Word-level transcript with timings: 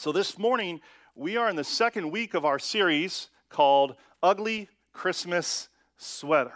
So, 0.00 0.12
this 0.12 0.38
morning, 0.38 0.80
we 1.16 1.36
are 1.36 1.48
in 1.48 1.56
the 1.56 1.64
second 1.64 2.12
week 2.12 2.34
of 2.34 2.44
our 2.44 2.60
series 2.60 3.30
called 3.48 3.96
Ugly 4.22 4.68
Christmas 4.92 5.68
Sweater. 5.96 6.52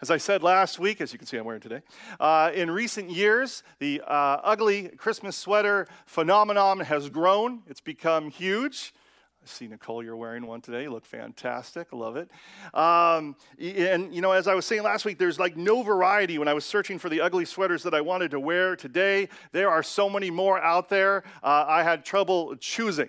As 0.00 0.12
I 0.12 0.18
said 0.18 0.44
last 0.44 0.78
week, 0.78 1.00
as 1.00 1.12
you 1.12 1.18
can 1.18 1.26
see, 1.26 1.36
I'm 1.36 1.44
wearing 1.44 1.60
today, 1.60 1.82
uh, 2.20 2.52
in 2.54 2.70
recent 2.70 3.10
years, 3.10 3.64
the 3.80 4.00
uh, 4.06 4.38
ugly 4.44 4.90
Christmas 4.90 5.36
sweater 5.36 5.88
phenomenon 6.06 6.78
has 6.78 7.08
grown. 7.08 7.64
It's 7.66 7.80
become 7.80 8.30
huge. 8.30 8.94
I 9.42 9.48
see 9.48 9.66
Nicole, 9.66 10.04
you're 10.04 10.16
wearing 10.16 10.46
one 10.46 10.60
today. 10.60 10.84
You 10.84 10.90
look 10.90 11.04
fantastic. 11.04 11.92
Love 11.92 12.16
it. 12.16 12.30
Um, 12.74 13.34
and, 13.58 14.14
you 14.14 14.20
know, 14.20 14.30
as 14.30 14.46
I 14.46 14.54
was 14.54 14.64
saying 14.64 14.84
last 14.84 15.04
week, 15.04 15.18
there's 15.18 15.36
like 15.36 15.56
no 15.56 15.82
variety 15.82 16.38
when 16.38 16.46
I 16.46 16.54
was 16.54 16.64
searching 16.64 16.96
for 16.96 17.08
the 17.08 17.20
ugly 17.20 17.44
sweaters 17.44 17.82
that 17.82 17.92
I 17.92 18.02
wanted 18.02 18.30
to 18.30 18.40
wear 18.40 18.76
today. 18.76 19.28
There 19.50 19.68
are 19.68 19.82
so 19.82 20.08
many 20.08 20.30
more 20.30 20.60
out 20.60 20.88
there. 20.88 21.24
Uh, 21.42 21.64
I 21.66 21.82
had 21.82 22.04
trouble 22.04 22.54
choosing. 22.54 23.08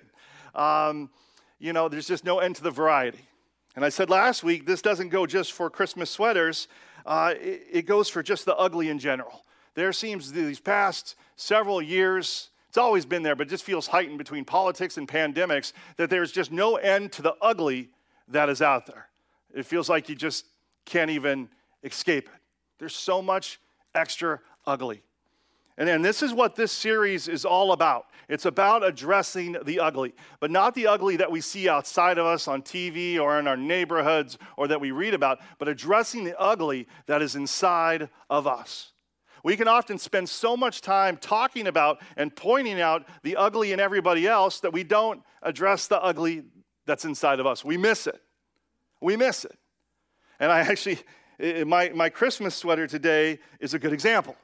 Um, 0.55 1.11
you 1.59 1.71
know, 1.71 1.87
there's 1.87 2.07
just 2.07 2.25
no 2.25 2.39
end 2.39 2.55
to 2.55 2.63
the 2.63 2.71
variety. 2.71 3.27
And 3.75 3.85
I 3.85 3.89
said 3.89 4.09
last 4.09 4.43
week, 4.43 4.65
this 4.65 4.81
doesn't 4.81 5.09
go 5.09 5.27
just 5.27 5.51
for 5.51 5.69
Christmas 5.69 6.09
sweaters, 6.09 6.67
uh, 7.05 7.35
it, 7.39 7.67
it 7.71 7.81
goes 7.83 8.09
for 8.09 8.23
just 8.23 8.45
the 8.45 8.55
ugly 8.55 8.89
in 8.89 8.97
general. 8.97 9.45
There 9.75 9.93
seems 9.93 10.31
these 10.31 10.59
past 10.59 11.15
several 11.35 11.79
years, 11.79 12.49
it's 12.73 12.79
always 12.79 13.05
been 13.05 13.21
there, 13.21 13.35
but 13.35 13.45
it 13.45 13.49
just 13.51 13.65
feels 13.65 13.85
heightened 13.85 14.17
between 14.17 14.45
politics 14.45 14.97
and 14.97 15.07
pandemics 15.07 15.73
that 15.97 16.09
there's 16.09 16.31
just 16.31 16.51
no 16.51 16.77
end 16.77 17.11
to 17.11 17.21
the 17.21 17.35
ugly 17.39 17.91
that 18.29 18.49
is 18.49 18.63
out 18.63 18.87
there. 18.87 19.09
It 19.53 19.67
feels 19.67 19.89
like 19.89 20.09
you 20.09 20.15
just 20.15 20.47
can't 20.83 21.11
even 21.11 21.49
escape 21.83 22.27
it. 22.33 22.41
There's 22.79 22.95
so 22.95 23.21
much 23.21 23.59
extra 23.93 24.39
ugly. 24.65 25.03
And, 25.77 25.87
and 25.87 26.03
this 26.03 26.23
is 26.23 26.33
what 26.33 26.55
this 26.55 26.71
series 26.71 27.27
is 27.27 27.45
all 27.45 27.73
about. 27.73 28.07
It's 28.27 28.45
about 28.45 28.83
addressing 28.83 29.55
the 29.65 29.79
ugly, 29.79 30.15
but 30.39 30.49
not 30.49 30.73
the 30.73 30.87
ugly 30.87 31.15
that 31.17 31.29
we 31.29 31.41
see 31.41 31.69
outside 31.69 32.17
of 32.17 32.25
us 32.25 32.47
on 32.47 32.63
TV 32.63 33.19
or 33.19 33.37
in 33.37 33.45
our 33.45 33.55
neighborhoods 33.55 34.39
or 34.57 34.67
that 34.67 34.81
we 34.81 34.89
read 34.89 35.13
about, 35.13 35.41
but 35.59 35.67
addressing 35.67 36.23
the 36.23 36.35
ugly 36.39 36.87
that 37.05 37.21
is 37.21 37.35
inside 37.35 38.09
of 38.31 38.47
us. 38.47 38.92
We 39.43 39.57
can 39.57 39.67
often 39.67 39.97
spend 39.97 40.29
so 40.29 40.55
much 40.55 40.79
time 40.79 41.17
talking 41.17 41.67
about 41.67 42.01
and 42.15 42.33
pointing 42.33 42.79
out 42.79 43.05
the 43.23 43.35
ugly 43.35 43.73
in 43.73 43.79
everybody 43.79 44.25
else 44.25 44.61
that 44.61 44.71
we 44.71 44.83
don't 44.83 45.21
address 45.41 45.87
the 45.87 46.01
ugly 46.01 46.43
that's 46.85 47.03
inside 47.05 47.39
of 47.41 47.45
us. 47.45 47.63
We 47.63 47.77
miss 47.77 48.07
it. 48.07 48.21
We 49.01 49.17
miss 49.17 49.43
it. 49.43 49.57
And 50.39 50.51
I 50.51 50.59
actually, 50.71 50.99
my, 51.65 51.89
my 51.89 52.09
Christmas 52.09 52.55
sweater 52.55 52.87
today 52.87 53.39
is 53.59 53.73
a 53.73 53.79
good 53.79 53.93
example. 53.93 54.35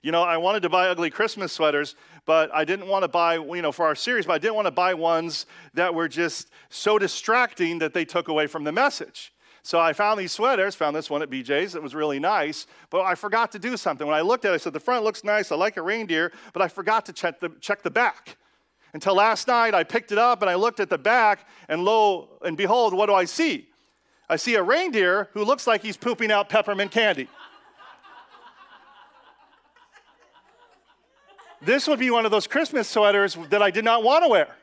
You 0.00 0.12
know, 0.12 0.22
I 0.22 0.36
wanted 0.36 0.62
to 0.62 0.68
buy 0.68 0.88
ugly 0.88 1.10
Christmas 1.10 1.52
sweaters, 1.52 1.96
but 2.24 2.54
I 2.54 2.64
didn't 2.64 2.86
want 2.86 3.02
to 3.02 3.08
buy, 3.08 3.34
you 3.34 3.62
know, 3.62 3.72
for 3.72 3.84
our 3.84 3.96
series, 3.96 4.26
but 4.26 4.34
I 4.34 4.38
didn't 4.38 4.54
want 4.54 4.66
to 4.66 4.72
buy 4.72 4.94
ones 4.94 5.44
that 5.74 5.92
were 5.92 6.06
just 6.06 6.50
so 6.68 7.00
distracting 7.00 7.80
that 7.80 7.94
they 7.94 8.04
took 8.04 8.28
away 8.28 8.46
from 8.46 8.62
the 8.62 8.70
message. 8.70 9.32
So 9.68 9.78
I 9.78 9.92
found 9.92 10.18
these 10.18 10.32
sweaters, 10.32 10.74
found 10.74 10.96
this 10.96 11.10
one 11.10 11.20
at 11.20 11.28
BJ's. 11.28 11.74
It 11.74 11.82
was 11.82 11.94
really 11.94 12.18
nice, 12.18 12.66
but 12.88 13.02
I 13.02 13.14
forgot 13.14 13.52
to 13.52 13.58
do 13.58 13.76
something. 13.76 14.06
When 14.06 14.16
I 14.16 14.22
looked 14.22 14.46
at 14.46 14.52
it, 14.52 14.54
I 14.54 14.56
said, 14.56 14.72
the 14.72 14.80
front 14.80 15.04
looks 15.04 15.24
nice. 15.24 15.52
I 15.52 15.56
like 15.56 15.76
a 15.76 15.82
reindeer, 15.82 16.32
but 16.54 16.62
I 16.62 16.68
forgot 16.68 17.04
to 17.04 17.12
check 17.12 17.38
the, 17.38 17.50
check 17.60 17.82
the 17.82 17.90
back. 17.90 18.38
Until 18.94 19.14
last 19.14 19.46
night, 19.46 19.74
I 19.74 19.84
picked 19.84 20.10
it 20.10 20.16
up 20.16 20.40
and 20.40 20.50
I 20.50 20.54
looked 20.54 20.80
at 20.80 20.88
the 20.88 20.96
back, 20.96 21.46
and 21.68 21.84
lo 21.84 22.38
and 22.40 22.56
behold, 22.56 22.94
what 22.94 23.10
do 23.10 23.12
I 23.14 23.26
see? 23.26 23.68
I 24.26 24.36
see 24.36 24.54
a 24.54 24.62
reindeer 24.62 25.28
who 25.34 25.44
looks 25.44 25.66
like 25.66 25.82
he's 25.82 25.98
pooping 25.98 26.32
out 26.32 26.48
peppermint 26.48 26.90
candy. 26.90 27.28
this 31.60 31.86
would 31.86 31.98
be 31.98 32.08
one 32.08 32.24
of 32.24 32.30
those 32.30 32.46
Christmas 32.46 32.88
sweaters 32.88 33.36
that 33.50 33.60
I 33.60 33.70
did 33.70 33.84
not 33.84 34.02
want 34.02 34.24
to 34.24 34.30
wear. 34.30 34.57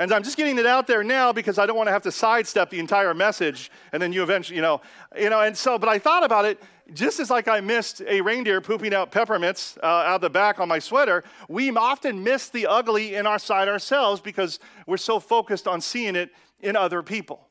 And 0.00 0.10
I'm 0.14 0.22
just 0.22 0.38
getting 0.38 0.58
it 0.58 0.64
out 0.64 0.86
there 0.86 1.04
now 1.04 1.30
because 1.30 1.58
I 1.58 1.66
don't 1.66 1.76
want 1.76 1.88
to 1.88 1.92
have 1.92 2.04
to 2.04 2.10
sidestep 2.10 2.70
the 2.70 2.78
entire 2.78 3.12
message 3.12 3.70
and 3.92 4.02
then 4.02 4.14
you 4.14 4.22
eventually, 4.22 4.56
you 4.56 4.62
know, 4.62 4.80
you 5.14 5.28
know, 5.28 5.42
and 5.42 5.54
so, 5.54 5.78
but 5.78 5.90
I 5.90 5.98
thought 5.98 6.24
about 6.24 6.46
it, 6.46 6.58
just 6.94 7.20
as 7.20 7.28
like 7.28 7.48
I 7.48 7.60
missed 7.60 8.00
a 8.08 8.22
reindeer 8.22 8.62
pooping 8.62 8.94
out 8.94 9.12
peppermints 9.12 9.76
uh, 9.82 9.86
out 9.86 10.22
the 10.22 10.30
back 10.30 10.58
on 10.58 10.68
my 10.68 10.78
sweater, 10.78 11.22
we 11.50 11.70
often 11.76 12.24
miss 12.24 12.48
the 12.48 12.66
ugly 12.66 13.14
in 13.14 13.26
our 13.26 13.38
side 13.38 13.68
ourselves 13.68 14.22
because 14.22 14.58
we're 14.86 14.96
so 14.96 15.20
focused 15.20 15.68
on 15.68 15.82
seeing 15.82 16.16
it 16.16 16.30
in 16.60 16.76
other 16.76 17.02
people. 17.02 17.48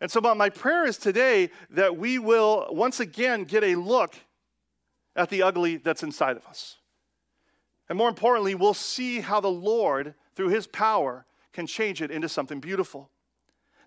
And 0.00 0.10
so, 0.10 0.20
my 0.20 0.48
prayer 0.48 0.86
is 0.86 0.98
today 0.98 1.50
that 1.70 1.96
we 1.96 2.18
will 2.18 2.66
once 2.70 2.98
again 2.98 3.44
get 3.44 3.62
a 3.62 3.76
look 3.76 4.16
at 5.14 5.30
the 5.30 5.42
ugly 5.42 5.76
that's 5.76 6.02
inside 6.02 6.36
of 6.36 6.44
us. 6.46 6.78
And 7.88 7.96
more 7.96 8.08
importantly, 8.08 8.54
we'll 8.54 8.74
see 8.74 9.20
how 9.20 9.40
the 9.40 9.48
Lord, 9.50 10.14
through 10.38 10.50
his 10.50 10.68
power, 10.68 11.26
can 11.52 11.66
change 11.66 12.00
it 12.00 12.12
into 12.12 12.28
something 12.28 12.60
beautiful. 12.60 13.10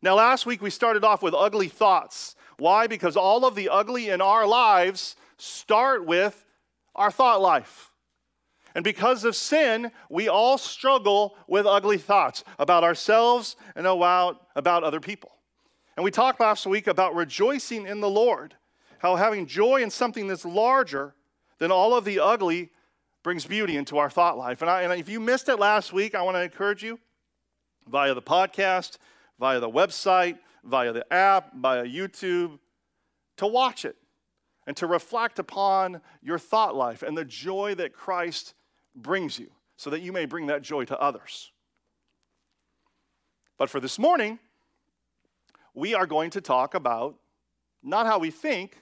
Now, 0.01 0.15
last 0.15 0.45
week 0.45 0.61
we 0.61 0.69
started 0.69 1.05
off 1.05 1.23
with 1.23 1.33
ugly 1.33 1.69
thoughts. 1.69 2.35
Why? 2.57 2.87
Because 2.87 3.15
all 3.15 3.45
of 3.45 3.55
the 3.55 3.69
ugly 3.69 4.09
in 4.09 4.19
our 4.19 4.45
lives 4.45 5.15
start 5.37 6.05
with 6.05 6.45
our 6.93 7.09
thought 7.09 7.41
life. 7.41 7.93
And 8.75 8.83
because 8.83 9.23
of 9.23 9.33
sin, 9.33 9.93
we 10.09 10.27
all 10.27 10.57
struggle 10.57 11.37
with 11.47 11.65
ugly 11.65 11.97
thoughts 11.97 12.43
about 12.59 12.83
ourselves 12.83 13.55
and 13.77 13.87
about, 13.87 14.45
about 14.53 14.83
other 14.83 14.99
people. 14.99 15.31
And 15.95 16.03
we 16.03 16.11
talked 16.11 16.41
last 16.41 16.67
week 16.67 16.87
about 16.87 17.15
rejoicing 17.15 17.87
in 17.87 18.01
the 18.01 18.09
Lord, 18.09 18.55
how 18.99 19.15
having 19.15 19.45
joy 19.45 19.83
in 19.83 19.89
something 19.89 20.27
that's 20.27 20.43
larger 20.43 21.15
than 21.59 21.71
all 21.71 21.95
of 21.95 22.03
the 22.03 22.19
ugly 22.19 22.71
brings 23.23 23.45
beauty 23.45 23.77
into 23.77 23.97
our 23.97 24.09
thought 24.09 24.37
life. 24.37 24.61
And, 24.61 24.69
I, 24.69 24.81
and 24.83 24.99
if 24.99 25.09
you 25.09 25.19
missed 25.19 25.49
it 25.49 25.57
last 25.57 25.93
week, 25.93 26.15
I 26.15 26.21
want 26.21 26.35
to 26.35 26.41
encourage 26.41 26.83
you 26.83 26.99
via 27.87 28.13
the 28.13 28.21
podcast, 28.21 28.97
via 29.39 29.59
the 29.59 29.69
website, 29.69 30.39
via 30.63 30.91
the 30.93 31.11
app, 31.13 31.55
via 31.55 31.83
YouTube, 31.83 32.59
to 33.37 33.47
watch 33.47 33.85
it 33.85 33.95
and 34.67 34.77
to 34.77 34.87
reflect 34.87 35.39
upon 35.39 36.01
your 36.21 36.39
thought 36.39 36.75
life 36.75 37.03
and 37.03 37.17
the 37.17 37.25
joy 37.25 37.75
that 37.75 37.93
Christ 37.93 38.53
brings 38.95 39.39
you 39.39 39.51
so 39.77 39.89
that 39.89 40.01
you 40.01 40.11
may 40.11 40.25
bring 40.25 40.47
that 40.47 40.61
joy 40.61 40.85
to 40.85 40.99
others. 40.99 41.51
But 43.57 43.69
for 43.69 43.79
this 43.79 43.97
morning, 43.97 44.39
we 45.73 45.93
are 45.93 46.05
going 46.05 46.29
to 46.31 46.41
talk 46.41 46.73
about 46.73 47.15
not 47.83 48.05
how 48.05 48.19
we 48.19 48.31
think, 48.31 48.77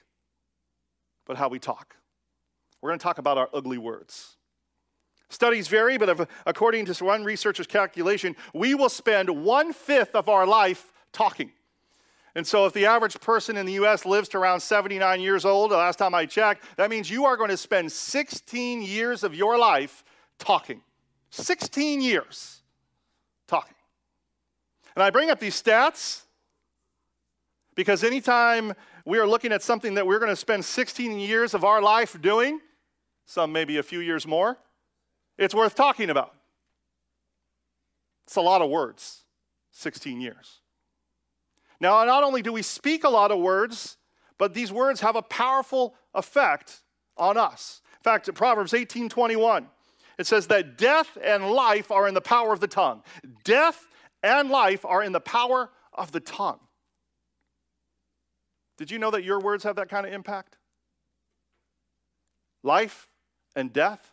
but 1.26 1.36
how 1.36 1.48
we 1.48 1.58
talk. 1.58 1.96
We're 2.80 2.90
going 2.90 2.98
to 2.98 3.02
talk 3.02 3.18
about 3.18 3.38
our 3.38 3.48
ugly 3.52 3.78
words. 3.78 4.36
Studies 5.28 5.68
vary, 5.68 5.96
but 5.96 6.28
according 6.44 6.86
to 6.86 7.04
one 7.04 7.24
researcher's 7.24 7.66
calculation, 7.66 8.34
we 8.52 8.74
will 8.74 8.88
spend 8.88 9.30
one 9.30 9.72
fifth 9.72 10.14
of 10.14 10.28
our 10.28 10.46
life 10.46 10.92
talking. 11.12 11.52
And 12.34 12.46
so, 12.46 12.66
if 12.66 12.72
the 12.72 12.86
average 12.86 13.20
person 13.20 13.56
in 13.56 13.66
the 13.66 13.72
US 13.74 14.04
lives 14.04 14.28
to 14.30 14.38
around 14.38 14.60
79 14.60 15.20
years 15.20 15.44
old, 15.44 15.70
the 15.70 15.76
last 15.76 15.96
time 15.96 16.14
I 16.14 16.26
checked, 16.26 16.64
that 16.76 16.90
means 16.90 17.10
you 17.10 17.24
are 17.24 17.36
going 17.36 17.50
to 17.50 17.56
spend 17.56 17.90
16 17.90 18.82
years 18.82 19.24
of 19.24 19.34
your 19.34 19.58
life 19.58 20.04
talking. 20.38 20.80
16 21.30 22.00
years 22.00 22.62
talking. 23.46 23.74
And 24.96 25.02
I 25.02 25.10
bring 25.10 25.30
up 25.30 25.38
these 25.38 25.60
stats 25.60 26.22
because 27.74 28.02
anytime 28.02 28.74
we 29.04 29.18
are 29.18 29.26
looking 29.26 29.52
at 29.52 29.62
something 29.62 29.94
that 29.94 30.06
we're 30.06 30.18
going 30.18 30.30
to 30.30 30.36
spend 30.36 30.64
16 30.64 31.18
years 31.18 31.54
of 31.54 31.64
our 31.64 31.80
life 31.80 32.20
doing, 32.20 32.60
some 33.30 33.52
maybe 33.52 33.76
a 33.76 33.82
few 33.82 34.00
years 34.00 34.26
more, 34.26 34.58
it's 35.38 35.54
worth 35.54 35.76
talking 35.76 36.10
about. 36.10 36.34
It's 38.24 38.34
a 38.34 38.40
lot 38.40 38.60
of 38.60 38.68
words, 38.70 39.22
16 39.70 40.20
years. 40.20 40.62
Now, 41.78 42.04
not 42.04 42.24
only 42.24 42.42
do 42.42 42.52
we 42.52 42.62
speak 42.62 43.04
a 43.04 43.08
lot 43.08 43.30
of 43.30 43.38
words, 43.38 43.98
but 44.36 44.52
these 44.52 44.72
words 44.72 45.00
have 45.02 45.14
a 45.14 45.22
powerful 45.22 45.94
effect 46.12 46.80
on 47.16 47.36
us. 47.36 47.82
In 48.00 48.02
fact, 48.02 48.34
Proverbs 48.34 48.74
18 48.74 49.08
21, 49.08 49.68
it 50.18 50.26
says 50.26 50.48
that 50.48 50.76
death 50.76 51.16
and 51.22 51.50
life 51.50 51.92
are 51.92 52.08
in 52.08 52.14
the 52.14 52.20
power 52.20 52.52
of 52.52 52.58
the 52.58 52.66
tongue. 52.66 53.02
Death 53.44 53.86
and 54.24 54.50
life 54.50 54.84
are 54.84 55.04
in 55.04 55.12
the 55.12 55.20
power 55.20 55.70
of 55.94 56.10
the 56.10 56.20
tongue. 56.20 56.58
Did 58.76 58.90
you 58.90 58.98
know 58.98 59.12
that 59.12 59.22
your 59.22 59.38
words 59.38 59.62
have 59.62 59.76
that 59.76 59.88
kind 59.88 60.04
of 60.04 60.12
impact? 60.12 60.56
Life 62.64 63.06
and 63.56 63.72
death 63.72 64.12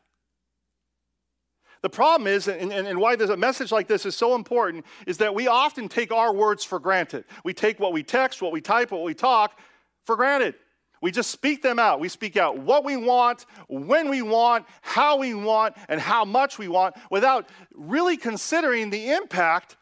the 1.82 1.90
problem 1.90 2.28
is, 2.28 2.48
and, 2.48 2.72
and, 2.72 2.88
and 2.88 3.00
why 3.00 3.16
there's 3.16 3.30
a 3.30 3.38
message 3.38 3.72
like 3.72 3.88
this 3.88 4.06
is 4.06 4.16
so 4.16 4.36
important, 4.36 4.86
is 5.06 5.18
that 5.18 5.36
we 5.36 5.48
often 5.48 5.88
take 5.88 6.12
our 6.12 6.34
words 6.34 6.64
for 6.64 6.80
granted. 6.80 7.26
We 7.44 7.54
take 7.54 7.80
what 7.80 7.94
we 7.94 8.04
text, 8.04 8.42
what 8.42 8.52
we 8.52 8.62
type, 8.62 8.92
what 8.92 9.04
we 9.04 9.14
talk 9.14 9.60
for 10.06 10.16
granted. 10.16 10.56
We 11.02 11.12
just 11.12 11.30
speak 11.30 11.62
them 11.62 11.78
out. 11.78 12.00
We 12.00 12.10
speak 12.10 12.38
out 12.38 12.58
what 12.58 12.84
we 12.84 12.98
want, 12.98 13.46
when 13.68 14.10
we 14.10 14.24
want, 14.24 14.66
how 14.82 15.18
we 15.18 15.36
want, 15.36 15.78
and 15.88 16.02
how 16.02 16.26
much 16.26 16.58
we 16.58 16.68
want 16.68 16.96
without 17.12 17.48
really 17.76 18.18
considering 18.18 18.90
the 18.90 19.12
impact 19.12 19.78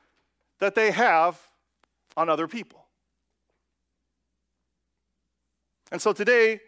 that 0.59 0.75
they 0.75 0.91
have 0.91 1.39
on 2.17 2.27
other 2.27 2.47
people. 2.47 2.85
And 5.91 6.01
so 6.01 6.11
today, 6.11 6.59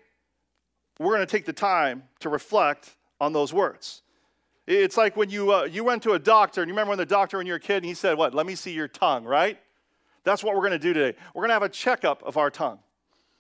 we're 1.00 1.16
going 1.16 1.26
to 1.26 1.32
take 1.32 1.46
the 1.46 1.54
time 1.54 2.04
to 2.20 2.30
reflect 2.30 2.96
on 3.20 3.34
those 3.34 3.54
words. 3.54 4.02
It's 4.66 4.98
like 4.98 5.16
when 5.16 5.30
you, 5.30 5.54
uh, 5.54 5.64
you 5.64 5.84
went 5.84 6.04
to 6.04 6.12
a 6.14 6.20
doctor, 6.20 6.62
and 6.62 6.70
you 6.70 6.74
remember 6.74 6.90
when 6.90 6.98
the 6.98 7.06
doctor, 7.06 7.38
when 7.38 7.48
you 7.48 7.54
were 7.54 7.58
a 7.58 7.62
kid, 7.62 7.78
and 7.78 7.86
he 7.86 7.94
said, 7.94 8.18
What? 8.18 8.34
Let 8.34 8.46
me 8.46 8.56
see 8.56 8.72
your 8.72 8.88
tongue, 8.88 9.24
right? 9.24 9.58
That's 10.24 10.44
what 10.44 10.56
we're 10.56 10.62
going 10.62 10.72
to 10.74 10.80
do 10.80 10.94
today. 10.94 11.18
We're 11.34 11.42
going 11.42 11.50
to 11.50 11.54
have 11.54 11.64
a 11.64 11.70
checkup 11.70 12.22
of 12.24 12.36
our 12.36 12.50
tongue. 12.50 12.80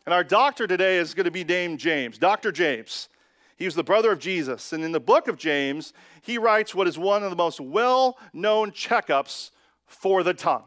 And 0.05 0.13
our 0.13 0.23
doctor 0.23 0.67
today 0.67 0.97
is 0.97 1.13
going 1.13 1.25
to 1.25 1.31
be 1.31 1.43
named 1.43 1.79
James, 1.79 2.17
Dr. 2.17 2.53
James. 2.53 3.09
He 3.57 3.65
was 3.65 3.75
the 3.75 3.83
brother 3.83 4.09
of 4.11 4.19
Jesus. 4.19 4.71
And 4.71 4.83
in 4.85 4.93
the 4.93 4.99
book 5.01 5.27
of 5.27 5.37
James, 5.37 5.91
he 6.21 6.37
writes 6.37 6.73
what 6.73 6.87
is 6.87 6.97
one 6.97 7.23
of 7.23 7.29
the 7.29 7.35
most 7.35 7.59
well 7.59 8.17
known 8.31 8.71
checkups 8.71 9.51
for 9.85 10.23
the 10.23 10.33
tongue. 10.33 10.63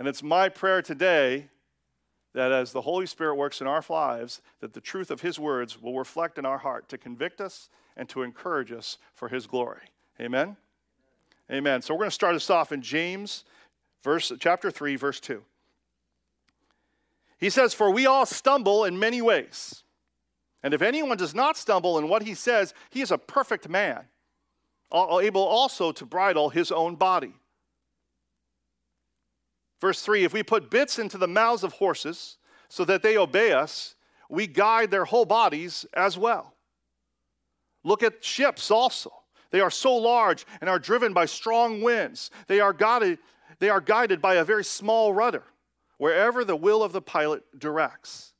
And 0.00 0.08
it's 0.08 0.22
my 0.22 0.48
prayer 0.48 0.82
today 0.82 1.48
that 2.34 2.52
as 2.52 2.72
the 2.72 2.82
Holy 2.82 3.06
Spirit 3.06 3.36
works 3.36 3.60
in 3.60 3.66
our 3.66 3.82
lives, 3.88 4.42
that 4.60 4.74
the 4.74 4.80
truth 4.80 5.10
of 5.10 5.22
his 5.22 5.38
words 5.38 5.80
will 5.80 5.96
reflect 5.96 6.36
in 6.36 6.44
our 6.44 6.58
heart 6.58 6.88
to 6.88 6.98
convict 6.98 7.40
us 7.40 7.70
and 7.96 8.08
to 8.08 8.22
encourage 8.22 8.72
us 8.72 8.98
for 9.14 9.28
his 9.28 9.46
glory. 9.46 9.82
Amen. 10.20 10.56
Amen. 11.50 11.80
So 11.80 11.94
we're 11.94 11.98
going 11.98 12.10
to 12.10 12.14
start 12.14 12.34
us 12.34 12.50
off 12.50 12.72
in 12.72 12.82
James 12.82 13.44
verse 14.02 14.32
chapter 14.38 14.70
3 14.70 14.96
verse 14.96 15.20
2. 15.20 15.42
He 17.38 17.50
says, 17.50 17.74
"For 17.74 17.90
we 17.90 18.06
all 18.06 18.26
stumble 18.26 18.84
in 18.84 18.98
many 18.98 19.20
ways." 19.20 19.82
And 20.62 20.72
if 20.72 20.80
anyone 20.80 21.18
does 21.18 21.34
not 21.34 21.56
stumble 21.56 21.98
in 21.98 22.08
what 22.08 22.22
he 22.22 22.34
says, 22.34 22.72
he 22.88 23.02
is 23.02 23.10
a 23.10 23.18
perfect 23.18 23.68
man, 23.68 24.08
able 24.90 25.42
also 25.42 25.92
to 25.92 26.06
bridle 26.06 26.48
his 26.48 26.72
own 26.72 26.96
body. 26.96 27.34
Verse 29.84 30.00
3 30.00 30.24
If 30.24 30.32
we 30.32 30.42
put 30.42 30.70
bits 30.70 30.98
into 30.98 31.18
the 31.18 31.28
mouths 31.28 31.62
of 31.62 31.74
horses 31.74 32.38
so 32.70 32.86
that 32.86 33.02
they 33.02 33.18
obey 33.18 33.52
us, 33.52 33.96
we 34.30 34.46
guide 34.46 34.90
their 34.90 35.04
whole 35.04 35.26
bodies 35.26 35.84
as 35.92 36.16
well. 36.16 36.54
Look 37.82 38.02
at 38.02 38.24
ships 38.24 38.70
also. 38.70 39.12
They 39.50 39.60
are 39.60 39.70
so 39.70 39.94
large 39.94 40.46
and 40.62 40.70
are 40.70 40.78
driven 40.78 41.12
by 41.12 41.26
strong 41.26 41.82
winds. 41.82 42.30
They 42.46 42.60
are 42.60 42.72
guided, 42.72 43.18
they 43.58 43.68
are 43.68 43.82
guided 43.82 44.22
by 44.22 44.36
a 44.36 44.44
very 44.44 44.64
small 44.64 45.12
rudder, 45.12 45.44
wherever 45.98 46.46
the 46.46 46.56
will 46.56 46.82
of 46.82 46.92
the 46.92 47.02
pilot 47.02 47.42
directs. 47.58 48.32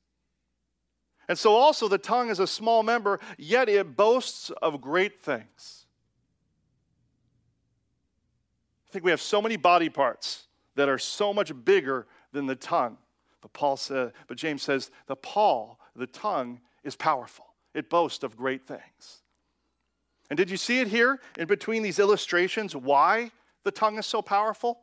And 1.28 1.38
so, 1.38 1.52
also, 1.52 1.88
the 1.88 1.98
tongue 1.98 2.30
is 2.30 2.40
a 2.40 2.46
small 2.46 2.82
member, 2.82 3.20
yet 3.36 3.68
it 3.68 3.98
boasts 3.98 4.48
of 4.62 4.80
great 4.80 5.20
things. 5.20 5.84
I 8.88 8.92
think 8.92 9.04
we 9.04 9.10
have 9.10 9.20
so 9.20 9.42
many 9.42 9.58
body 9.58 9.90
parts 9.90 10.44
that 10.74 10.88
are 10.88 10.98
so 10.98 11.32
much 11.32 11.52
bigger 11.64 12.06
than 12.32 12.46
the 12.46 12.56
tongue. 12.56 12.98
But 13.40 13.52
Paul 13.52 13.76
said, 13.76 14.12
but 14.26 14.36
James 14.36 14.62
says, 14.62 14.90
the 15.06 15.16
paw, 15.16 15.76
the 15.94 16.06
tongue, 16.06 16.60
is 16.82 16.96
powerful. 16.96 17.46
It 17.74 17.90
boasts 17.90 18.24
of 18.24 18.36
great 18.36 18.66
things. 18.66 19.22
And 20.30 20.36
did 20.36 20.50
you 20.50 20.56
see 20.56 20.80
it 20.80 20.88
here 20.88 21.20
in 21.38 21.46
between 21.46 21.82
these 21.82 21.98
illustrations 21.98 22.74
why 22.74 23.30
the 23.62 23.70
tongue 23.70 23.98
is 23.98 24.06
so 24.06 24.22
powerful? 24.22 24.80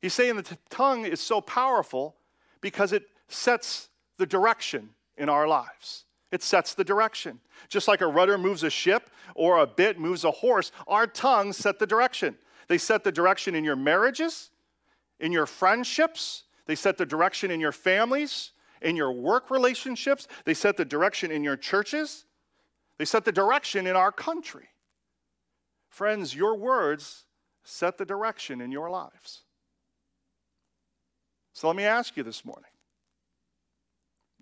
He's 0.00 0.14
saying 0.14 0.36
the 0.36 0.58
tongue 0.70 1.04
is 1.06 1.20
so 1.20 1.40
powerful 1.40 2.14
because 2.60 2.92
it 2.92 3.04
sets 3.28 3.88
the 4.18 4.26
direction 4.26 4.90
in 5.16 5.28
our 5.28 5.48
lives. 5.48 6.04
It 6.30 6.42
sets 6.42 6.74
the 6.74 6.84
direction. 6.84 7.40
Just 7.68 7.88
like 7.88 8.00
a 8.00 8.06
rudder 8.06 8.36
moves 8.36 8.62
a 8.62 8.70
ship 8.70 9.10
or 9.34 9.58
a 9.58 9.66
bit 9.66 9.98
moves 9.98 10.24
a 10.24 10.30
horse, 10.30 10.72
our 10.86 11.06
tongues 11.06 11.56
set 11.56 11.78
the 11.78 11.86
direction. 11.86 12.36
They 12.68 12.78
set 12.78 13.04
the 13.04 13.12
direction 13.12 13.54
in 13.54 13.64
your 13.64 13.76
marriages, 13.76 14.50
in 15.20 15.32
your 15.32 15.46
friendships, 15.46 16.44
they 16.66 16.74
set 16.74 16.96
the 16.96 17.06
direction 17.06 17.50
in 17.50 17.60
your 17.60 17.72
families, 17.72 18.52
in 18.80 18.96
your 18.96 19.12
work 19.12 19.50
relationships, 19.50 20.28
they 20.44 20.54
set 20.54 20.76
the 20.76 20.84
direction 20.84 21.30
in 21.30 21.44
your 21.44 21.56
churches, 21.56 22.24
they 22.98 23.04
set 23.04 23.24
the 23.24 23.32
direction 23.32 23.86
in 23.86 23.96
our 23.96 24.12
country. 24.12 24.68
Friends, 25.88 26.34
your 26.34 26.56
words 26.56 27.24
set 27.64 27.98
the 27.98 28.04
direction 28.04 28.60
in 28.60 28.72
your 28.72 28.90
lives. 28.90 29.42
So 31.52 31.68
let 31.68 31.76
me 31.76 31.84
ask 31.84 32.16
you 32.16 32.22
this 32.22 32.44
morning 32.44 32.70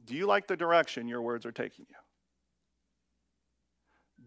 do 0.04 0.14
you 0.16 0.26
like 0.26 0.48
the 0.48 0.56
direction 0.56 1.06
your 1.06 1.22
words 1.22 1.46
are 1.46 1.52
taking 1.52 1.86
you? 1.88 1.96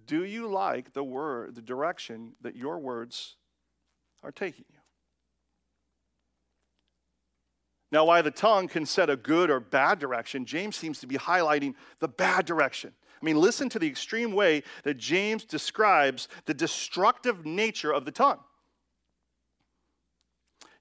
Do 0.07 0.23
you 0.23 0.47
like 0.47 0.93
the 0.93 1.03
word, 1.03 1.55
the 1.55 1.61
direction 1.61 2.33
that 2.41 2.55
your 2.55 2.79
words 2.79 3.35
are 4.25 4.31
taking 4.31 4.65
you? 4.69 4.79
Now, 7.91 8.05
why 8.05 8.21
the 8.21 8.31
tongue 8.31 8.67
can 8.67 8.85
set 8.85 9.09
a 9.09 9.15
good 9.15 9.49
or 9.49 9.59
bad 9.59 9.99
direction, 9.99 10.45
James 10.45 10.75
seems 10.75 10.99
to 10.99 11.07
be 11.07 11.15
highlighting 11.15 11.75
the 11.99 12.07
bad 12.07 12.45
direction. 12.45 12.91
I 13.21 13.25
mean, 13.25 13.39
listen 13.39 13.69
to 13.69 13.79
the 13.79 13.87
extreme 13.87 14.33
way 14.33 14.63
that 14.83 14.97
James 14.97 15.45
describes 15.45 16.27
the 16.45 16.53
destructive 16.53 17.45
nature 17.45 17.93
of 17.93 18.03
the 18.03 18.11
tongue. 18.11 18.39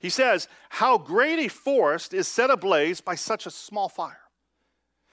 He 0.00 0.10
says, 0.10 0.48
How 0.70 0.98
great 0.98 1.38
a 1.38 1.48
forest 1.48 2.12
is 2.12 2.26
set 2.26 2.50
ablaze 2.50 3.00
by 3.00 3.14
such 3.14 3.46
a 3.46 3.50
small 3.50 3.88
fire. 3.88 4.20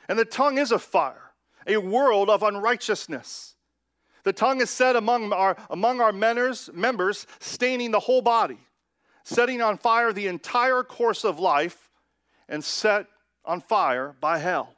And 0.07 0.17
the 0.17 0.25
tongue 0.25 0.57
is 0.57 0.71
a 0.71 0.79
fire, 0.79 1.33
a 1.67 1.77
world 1.77 2.29
of 2.29 2.41
unrighteousness. 2.41 3.50
The 4.23 4.33
tongue 4.33 4.62
is 4.62 4.69
set 4.69 4.95
among 4.95 5.33
our, 5.33 5.57
among 5.69 6.01
our 6.01 6.12
members, 6.12 7.27
staining 7.39 7.91
the 7.91 8.00
whole 8.00 8.21
body, 8.21 8.59
setting 9.23 9.62
on 9.62 9.77
fire 9.77 10.13
the 10.13 10.27
entire 10.27 10.83
course 10.83 11.23
of 11.23 11.39
life, 11.39 11.89
and 12.47 12.63
set 12.63 13.07
on 13.45 13.62
fire 13.62 14.15
by 14.19 14.38
hell. 14.38 14.75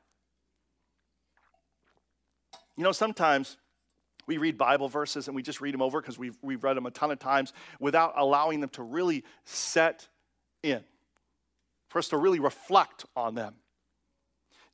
You 2.77 2.83
know, 2.83 2.91
sometimes 2.91 3.57
we 4.25 4.37
read 4.37 4.57
Bible 4.57 4.87
verses 4.87 5.27
and 5.27 5.35
we 5.35 5.43
just 5.43 5.61
read 5.61 5.73
them 5.73 5.81
over 5.81 6.01
because 6.01 6.17
we've, 6.17 6.37
we've 6.41 6.63
read 6.63 6.77
them 6.77 6.85
a 6.85 6.91
ton 6.91 7.11
of 7.11 7.19
times 7.19 7.53
without 7.79 8.13
allowing 8.15 8.61
them 8.61 8.69
to 8.69 8.83
really 8.83 9.23
set 9.43 10.07
in, 10.61 10.83
for 11.89 11.99
us 11.99 12.09
to 12.09 12.17
really 12.17 12.39
reflect 12.39 13.05
on 13.15 13.35
them. 13.35 13.55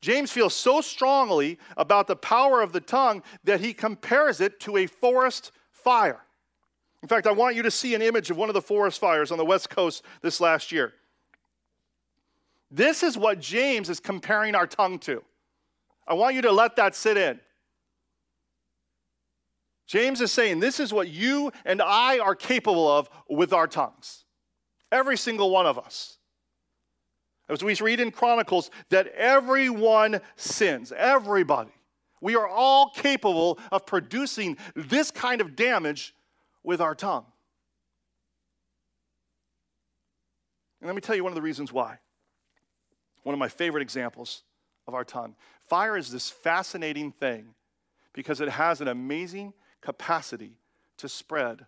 James 0.02 0.32
feels 0.32 0.54
so 0.54 0.80
strongly 0.82 1.60
about 1.76 2.08
the 2.08 2.16
power 2.16 2.62
of 2.62 2.72
the 2.72 2.80
tongue 2.80 3.22
that 3.44 3.60
he 3.60 3.74
compares 3.74 4.40
it 4.40 4.60
to 4.62 4.78
a 4.78 4.86
forest 4.86 5.52
fire. 5.72 6.22
In 7.02 7.10
fact, 7.10 7.28
I 7.28 7.32
want 7.32 7.56
you 7.56 7.64
to 7.64 7.72
see 7.72 7.96
an 7.96 8.02
image 8.02 8.30
of 8.30 8.38
one 8.38 8.50
of 8.50 8.54
the 8.54 8.62
forest 8.62 9.00
fires 9.00 9.32
on 9.32 9.38
the 9.38 9.46
West 9.46 9.70
Coast 9.70 10.04
this 10.22 10.40
last 10.40 10.72
year. 10.72 10.94
This 12.72 13.04
is 13.04 13.18
what 13.18 13.40
James 13.40 13.90
is 13.90 14.00
comparing 14.00 14.56
our 14.56 14.68
tongue 14.68 15.00
to. 15.00 15.24
I 16.08 16.14
want 16.14 16.36
you 16.36 16.42
to 16.44 16.52
let 16.52 16.76
that 16.76 16.96
sit 16.96 17.18
in. 17.18 17.40
James 19.88 20.22
is 20.22 20.32
saying 20.32 20.60
this 20.60 20.80
is 20.80 20.94
what 20.94 21.08
you 21.08 21.52
and 21.66 21.82
I 21.82 22.20
are 22.20 22.36
capable 22.36 22.88
of 22.88 23.10
with 23.28 23.54
our 23.54 23.68
tongues. 23.68 24.24
Every 24.92 25.18
single 25.18 25.50
one 25.50 25.66
of 25.66 25.80
us. 25.80 26.19
As 27.50 27.64
we 27.64 27.74
read 27.76 28.00
in 28.00 28.12
Chronicles, 28.12 28.70
that 28.90 29.08
everyone 29.08 30.22
sins, 30.36 30.94
everybody. 30.96 31.72
We 32.22 32.36
are 32.36 32.48
all 32.48 32.92
capable 32.92 33.58
of 33.72 33.86
producing 33.86 34.58
this 34.76 35.10
kind 35.10 35.42
of 35.42 35.56
damage 35.56 36.14
with 36.64 36.80
our 36.80 36.94
tongue. 36.94 37.26
And 40.82 40.88
let 40.88 40.96
me 40.96 41.02
tell 41.02 41.16
you 41.16 41.24
one 41.24 41.32
of 41.32 41.36
the 41.36 41.42
reasons 41.42 41.74
why. 41.74 41.98
One 43.24 43.34
of 43.34 43.40
my 43.40 43.50
favorite 43.50 43.82
examples 43.82 44.44
of 44.88 44.94
our 44.94 45.04
tongue. 45.04 45.36
Fire 45.68 45.98
is 45.98 46.12
this 46.12 46.30
fascinating 46.30 47.12
thing 47.12 47.56
because 48.14 48.42
it 48.42 48.50
has 48.50 48.82
an 48.82 48.88
amazing 48.88 49.54
capacity 49.82 50.58
to 50.98 51.10
spread 51.10 51.66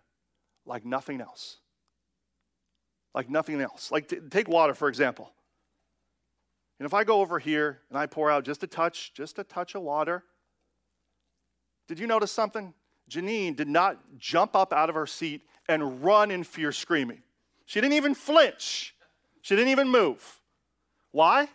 like 0.64 0.84
nothing 0.84 1.20
else. 1.20 1.58
Like 3.14 3.28
nothing 3.28 3.60
else. 3.60 3.90
Like, 3.90 4.08
t- 4.08 4.18
take 4.30 4.48
water, 4.48 4.74
for 4.74 4.88
example. 4.88 5.32
And 6.82 6.86
if 6.88 6.94
I 6.94 7.04
go 7.04 7.20
over 7.20 7.38
here 7.38 7.78
and 7.90 7.96
I 7.96 8.06
pour 8.06 8.28
out 8.28 8.44
just 8.44 8.64
a 8.64 8.66
touch, 8.66 9.14
just 9.14 9.38
a 9.38 9.44
touch 9.44 9.76
of 9.76 9.82
water, 9.82 10.24
did 11.86 12.00
you 12.00 12.08
notice 12.08 12.32
something? 12.32 12.74
Janine 13.08 13.54
did 13.54 13.68
not 13.68 14.00
jump 14.18 14.56
up 14.56 14.72
out 14.72 14.88
of 14.88 14.96
her 14.96 15.06
seat 15.06 15.42
and 15.68 16.02
run 16.02 16.32
in 16.32 16.42
fear 16.42 16.72
screaming. 16.72 17.22
She 17.66 17.80
didn't 17.80 17.92
even 17.94 18.16
flinch. 18.16 18.96
She 19.42 19.54
didn't 19.54 19.70
even 19.70 19.90
move. 19.90 20.40
Why? 21.12 21.48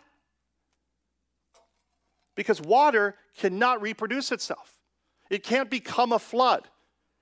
Because 2.34 2.58
water 2.58 3.14
cannot 3.36 3.82
reproduce 3.82 4.32
itself. 4.32 4.72
It 5.28 5.42
can't 5.42 5.68
become 5.68 6.12
a 6.12 6.18
flood. 6.18 6.66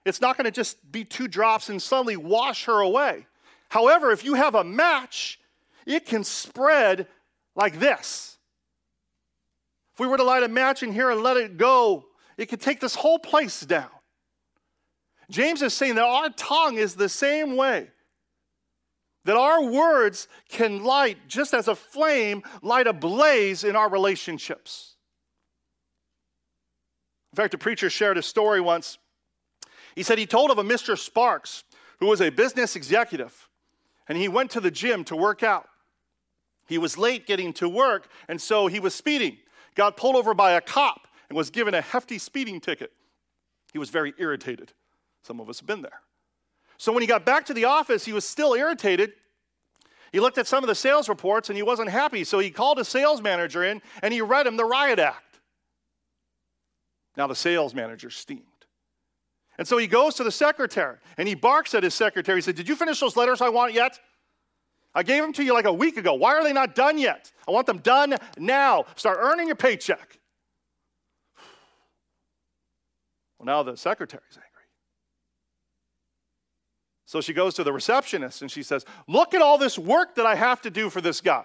It's 0.05 0.21
not 0.21 0.37
going 0.37 0.45
to 0.45 0.53
just 0.53 0.93
be 0.93 1.05
two 1.05 1.27
drops 1.27 1.71
and 1.71 1.83
suddenly 1.83 2.17
wash 2.17 2.67
her 2.67 2.79
away. 2.79 3.27
However, 3.69 4.13
if 4.13 4.25
you 4.25 4.35
have 4.35 4.55
a 4.55 4.63
match, 4.63 5.41
it 5.87 6.07
can 6.07 6.23
spread 6.23 7.09
like 7.57 7.79
this. 7.79 8.37
If 9.95 10.01
we 10.01 10.07
were 10.07 10.19
to 10.19 10.23
light 10.23 10.43
a 10.43 10.49
match 10.49 10.83
in 10.83 10.93
here 10.93 11.11
and 11.11 11.23
let 11.23 11.39
it 11.39 11.57
go, 11.57 12.05
it 12.37 12.47
could 12.47 12.61
take 12.61 12.81
this 12.81 12.95
whole 12.95 13.19
place 13.19 13.63
down. 13.63 13.89
James 15.31 15.63
is 15.63 15.73
saying 15.73 15.97
that 15.97 16.05
our 16.05 16.31
tongue 16.31 16.77
is 16.77 16.95
the 16.95 17.09
same 17.09 17.57
way. 17.57 17.89
That 19.25 19.37
our 19.37 19.65
words 19.65 20.29
can 20.49 20.85
light, 20.85 21.17
just 21.27 21.53
as 21.53 21.67
a 21.67 21.75
flame, 21.75 22.43
light 22.63 22.87
a 22.87 22.93
blaze 22.93 23.65
in 23.65 23.75
our 23.75 23.89
relationships. 23.89 24.95
In 27.33 27.37
fact, 27.37 27.55
a 27.55 27.59
preacher 27.59 27.91
shared 27.91 28.19
a 28.19 28.23
story 28.23 28.61
once. 28.61 28.99
He 29.97 30.03
said 30.03 30.19
he 30.19 30.27
told 30.27 30.51
of 30.51 30.59
a 30.59 30.63
Mr. 30.63 30.97
Sparks 30.97 31.65
who 31.99 32.07
was 32.07 32.21
a 32.21 32.31
business 32.31 32.77
executive, 32.77 33.49
and 34.09 34.17
he 34.17 34.29
went 34.29 34.51
to 34.53 34.61
the 34.61 34.71
gym 34.71 35.05
to 35.05 35.17
work 35.17 35.43
out. 35.43 35.69
He 36.67 36.79
was 36.79 36.99
late 36.99 37.27
getting 37.27 37.53
to 37.55 37.69
work, 37.69 38.09
and 38.29 38.41
so 38.41 38.67
he 38.67 38.81
was 38.81 38.95
speeding, 38.95 39.39
got 39.75 39.97
pulled 39.97 40.17
over 40.17 40.35
by 40.35 40.53
a 40.53 40.61
cop, 40.61 41.07
and 41.29 41.37
was 41.37 41.51
given 41.51 41.75
a 41.75 41.81
hefty 41.81 42.19
speeding 42.19 42.61
ticket. 42.61 42.93
He 43.73 43.79
was 43.79 43.91
very 43.91 44.15
irritated. 44.19 44.73
Some 45.23 45.41
of 45.41 45.49
us 45.49 45.61
have 45.61 45.67
been 45.67 45.83
there. 45.83 46.01
So 46.79 46.93
when 46.93 47.03
he 47.03 47.07
got 47.07 47.25
back 47.25 47.47
to 47.47 47.55
the 47.55 47.65
office, 47.65 48.05
he 48.05 48.13
was 48.13 48.25
still 48.25 48.55
irritated. 48.55 49.13
He 50.13 50.21
looked 50.21 50.39
at 50.39 50.47
some 50.47 50.63
of 50.63 50.69
the 50.69 50.75
sales 50.75 51.09
reports 51.09 51.49
and 51.49 51.57
he 51.57 51.63
wasn't 51.63 51.91
happy, 51.91 52.25
so 52.25 52.39
he 52.39 52.51
called 52.51 52.79
a 52.79 52.85
sales 52.85 53.21
manager 53.21 53.65
in 53.65 53.83
and 54.03 54.15
he 54.15 54.21
read 54.21 54.47
him 54.47 54.57
the 54.57 54.65
riot 54.65 54.99
act. 54.99 55.41
Now 57.17 57.27
the 57.27 57.35
sales 57.35 57.75
manager 57.75 58.11
steamed. 58.11 58.43
And 59.59 59.67
so 59.67 59.79
he 59.79 59.87
goes 59.87 60.15
to 60.17 60.25
the 60.25 60.31
secretary 60.31 60.99
and 61.17 61.27
he 61.27 61.35
barks 61.35 61.75
at 61.75 61.83
his 61.83 61.95
secretary. 61.95 62.39
He 62.39 62.43
said, 62.43 62.57
Did 62.57 62.69
you 62.69 62.77
finish 62.77 63.01
those 63.01 63.17
letters 63.17 63.41
I 63.41 63.49
want 63.49 63.73
yet? 63.73 63.99
I 64.97 65.03
gave 65.03 65.23
them 65.23 65.35
to 65.35 65.45
you 65.45 65.53
like 65.53 65.67
a 65.67 65.73
week 65.73 65.99
ago. 65.99 66.15
Why 66.15 66.35
are 66.37 66.43
they 66.43 66.55
not 66.55 66.75
done 66.75 66.97
yet? 66.97 67.31
I 67.47 67.51
want 67.51 67.67
them 67.67 67.79
done 67.79 68.17
now. 68.39 68.87
Start 68.97 69.19
earning 69.21 69.47
your 69.47 69.57
paycheck. 69.57 70.19
Well, 73.39 73.45
now 73.45 73.63
the 73.63 73.77
secretary's 73.77 74.23
angry. 74.33 74.47
So 77.05 77.21
she 77.21 77.35
goes 77.35 77.53
to 77.57 77.65
the 77.65 77.73
receptionist 77.73 78.41
and 78.41 78.51
she 78.51 78.63
says, 78.63 78.87
Look 79.07 79.35
at 79.35 79.43
all 79.43 79.59
this 79.59 79.79
work 79.79 80.15
that 80.15 80.25
I 80.25 80.35
have 80.35 80.63
to 80.63 80.71
do 80.71 80.89
for 80.89 81.03
this 81.03 81.21
guy. 81.21 81.45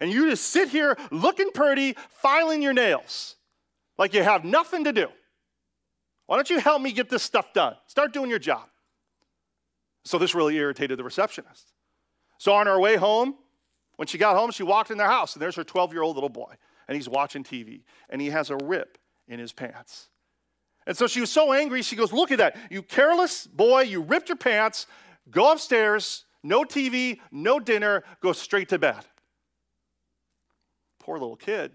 And 0.00 0.12
you 0.12 0.30
just 0.30 0.50
sit 0.50 0.68
here 0.68 0.96
looking 1.10 1.50
pretty, 1.50 1.96
filing 2.10 2.62
your 2.62 2.72
nails 2.72 3.34
like 3.98 4.14
you 4.14 4.22
have 4.22 4.44
nothing 4.44 4.84
to 4.84 4.92
do. 4.92 5.08
Why 6.26 6.36
don't 6.36 6.48
you 6.48 6.60
help 6.60 6.80
me 6.80 6.92
get 6.92 7.10
this 7.10 7.24
stuff 7.24 7.52
done? 7.52 7.74
Start 7.88 8.12
doing 8.12 8.30
your 8.30 8.38
job. 8.38 8.68
So 10.04 10.18
this 10.18 10.32
really 10.32 10.56
irritated 10.56 10.96
the 10.96 11.04
receptionist. 11.04 11.71
So 12.42 12.54
on 12.54 12.66
her 12.66 12.80
way 12.80 12.96
home, 12.96 13.36
when 13.94 14.08
she 14.08 14.18
got 14.18 14.36
home, 14.36 14.50
she 14.50 14.64
walked 14.64 14.90
in 14.90 14.98
their 14.98 15.06
house, 15.06 15.34
and 15.34 15.40
there's 15.40 15.54
her 15.54 15.62
12 15.62 15.92
year 15.92 16.02
old 16.02 16.16
little 16.16 16.28
boy, 16.28 16.52
and 16.88 16.96
he's 16.96 17.08
watching 17.08 17.44
TV, 17.44 17.82
and 18.10 18.20
he 18.20 18.30
has 18.30 18.50
a 18.50 18.56
rip 18.56 18.98
in 19.28 19.38
his 19.38 19.52
pants. 19.52 20.08
And 20.84 20.96
so 20.96 21.06
she 21.06 21.20
was 21.20 21.30
so 21.30 21.52
angry, 21.52 21.82
she 21.82 21.94
goes, 21.94 22.12
Look 22.12 22.32
at 22.32 22.38
that. 22.38 22.56
You 22.68 22.82
careless 22.82 23.46
boy, 23.46 23.82
you 23.82 24.00
ripped 24.00 24.28
your 24.28 24.34
pants, 24.34 24.88
go 25.30 25.52
upstairs, 25.52 26.24
no 26.42 26.64
TV, 26.64 27.20
no 27.30 27.60
dinner, 27.60 28.02
go 28.20 28.32
straight 28.32 28.70
to 28.70 28.78
bed. 28.80 29.06
Poor 30.98 31.20
little 31.20 31.36
kid. 31.36 31.70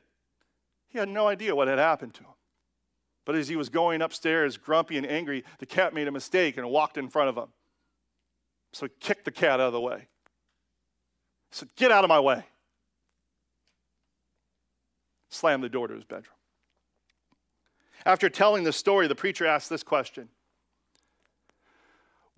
He 0.90 1.00
had 1.00 1.08
no 1.08 1.30
idea 1.30 1.56
what 1.56 1.70
had 1.70 1.80
happened 1.80 2.14
to 2.16 2.24
him. 2.24 2.36
But 3.24 3.36
as 3.36 3.48
he 3.48 3.56
was 3.56 3.70
going 3.70 4.02
upstairs, 4.02 4.58
grumpy 4.58 4.98
and 4.98 5.08
angry, 5.08 5.46
the 5.60 5.66
cat 5.66 5.94
made 5.94 6.10
a 6.10 6.12
mistake 6.12 6.58
and 6.58 6.70
walked 6.70 6.98
in 6.98 7.08
front 7.08 7.30
of 7.30 7.38
him. 7.38 7.54
So 8.74 8.88
he 8.88 8.92
kicked 9.00 9.24
the 9.24 9.32
cat 9.32 9.62
out 9.62 9.68
of 9.68 9.72
the 9.72 9.80
way. 9.80 10.10
Said, 11.52 11.70
Get 11.76 11.92
out 11.92 12.04
of 12.04 12.10
my 12.10 12.20
way. 12.20 12.44
Slammed 15.30 15.64
the 15.64 15.70
door 15.70 15.88
to 15.88 15.94
his 15.94 16.04
bedroom. 16.04 16.34
After 18.06 18.30
telling 18.30 18.64
the 18.64 18.74
story, 18.74 19.08
the 19.08 19.16
preacher 19.16 19.46
asked 19.46 19.70
this 19.70 19.84
question 19.84 20.30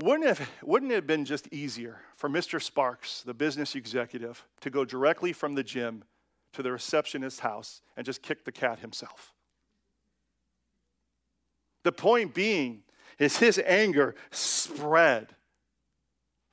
wouldn't 0.02 0.40
it, 0.40 0.48
wouldn't 0.64 0.92
it 0.92 0.96
have 0.96 1.08
been 1.08 1.26
just 1.26 1.48
easier 1.52 2.00
for 2.16 2.30
Mr. 2.30 2.62
Sparks, 2.62 3.22
the 3.22 3.34
business 3.34 3.76
executive, 3.76 4.46
to 4.62 4.70
go 4.70 4.86
directly 4.86 5.34
from 5.34 5.56
the 5.56 5.64
gym 5.64 6.06
to 6.54 6.64
the 6.64 6.72
receptionist's 6.72 7.42
house 7.42 7.82
and 7.98 8.06
just 8.06 8.22
kick 8.22 8.46
the 8.46 8.52
cat 8.52 8.80
himself? 8.80 9.34
The 11.84 11.92
point 11.92 12.34
being 12.34 12.84
is 13.18 13.38
his 13.38 13.62
anger 13.66 14.16
spread 14.32 15.36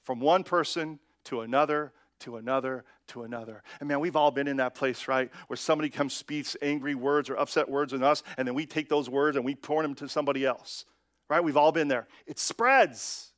from 0.02 0.18
one 0.18 0.42
person 0.42 0.98
to 1.24 1.40
another 1.40 1.92
to 2.20 2.36
another 2.36 2.84
to 3.08 3.22
another. 3.22 3.62
And 3.80 3.88
man, 3.88 4.00
we've 4.00 4.16
all 4.16 4.30
been 4.30 4.48
in 4.48 4.56
that 4.56 4.74
place, 4.74 5.08
right? 5.08 5.30
Where 5.46 5.56
somebody 5.56 5.88
comes, 5.90 6.12
speaks 6.12 6.56
angry 6.60 6.94
words 6.94 7.30
or 7.30 7.36
upset 7.36 7.68
words 7.68 7.92
in 7.92 8.02
us, 8.02 8.22
and 8.36 8.46
then 8.46 8.54
we 8.54 8.66
take 8.66 8.88
those 8.88 9.08
words 9.08 9.36
and 9.36 9.44
we 9.44 9.54
pour 9.54 9.82
them 9.82 9.94
to 9.96 10.08
somebody 10.08 10.44
else, 10.44 10.84
right? 11.28 11.42
We've 11.42 11.56
all 11.56 11.72
been 11.72 11.88
there. 11.88 12.06
It 12.26 12.38
spreads. 12.38 13.32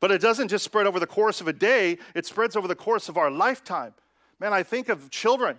But 0.00 0.10
it 0.10 0.20
doesn't 0.20 0.48
just 0.48 0.64
spread 0.64 0.86
over 0.86 1.00
the 1.00 1.06
course 1.06 1.40
of 1.40 1.48
a 1.48 1.52
day, 1.52 1.98
it 2.14 2.26
spreads 2.26 2.56
over 2.56 2.68
the 2.68 2.74
course 2.74 3.08
of 3.08 3.16
our 3.16 3.30
lifetime. 3.30 3.94
Man, 4.38 4.52
I 4.52 4.62
think 4.62 4.88
of 4.88 5.10
children 5.10 5.56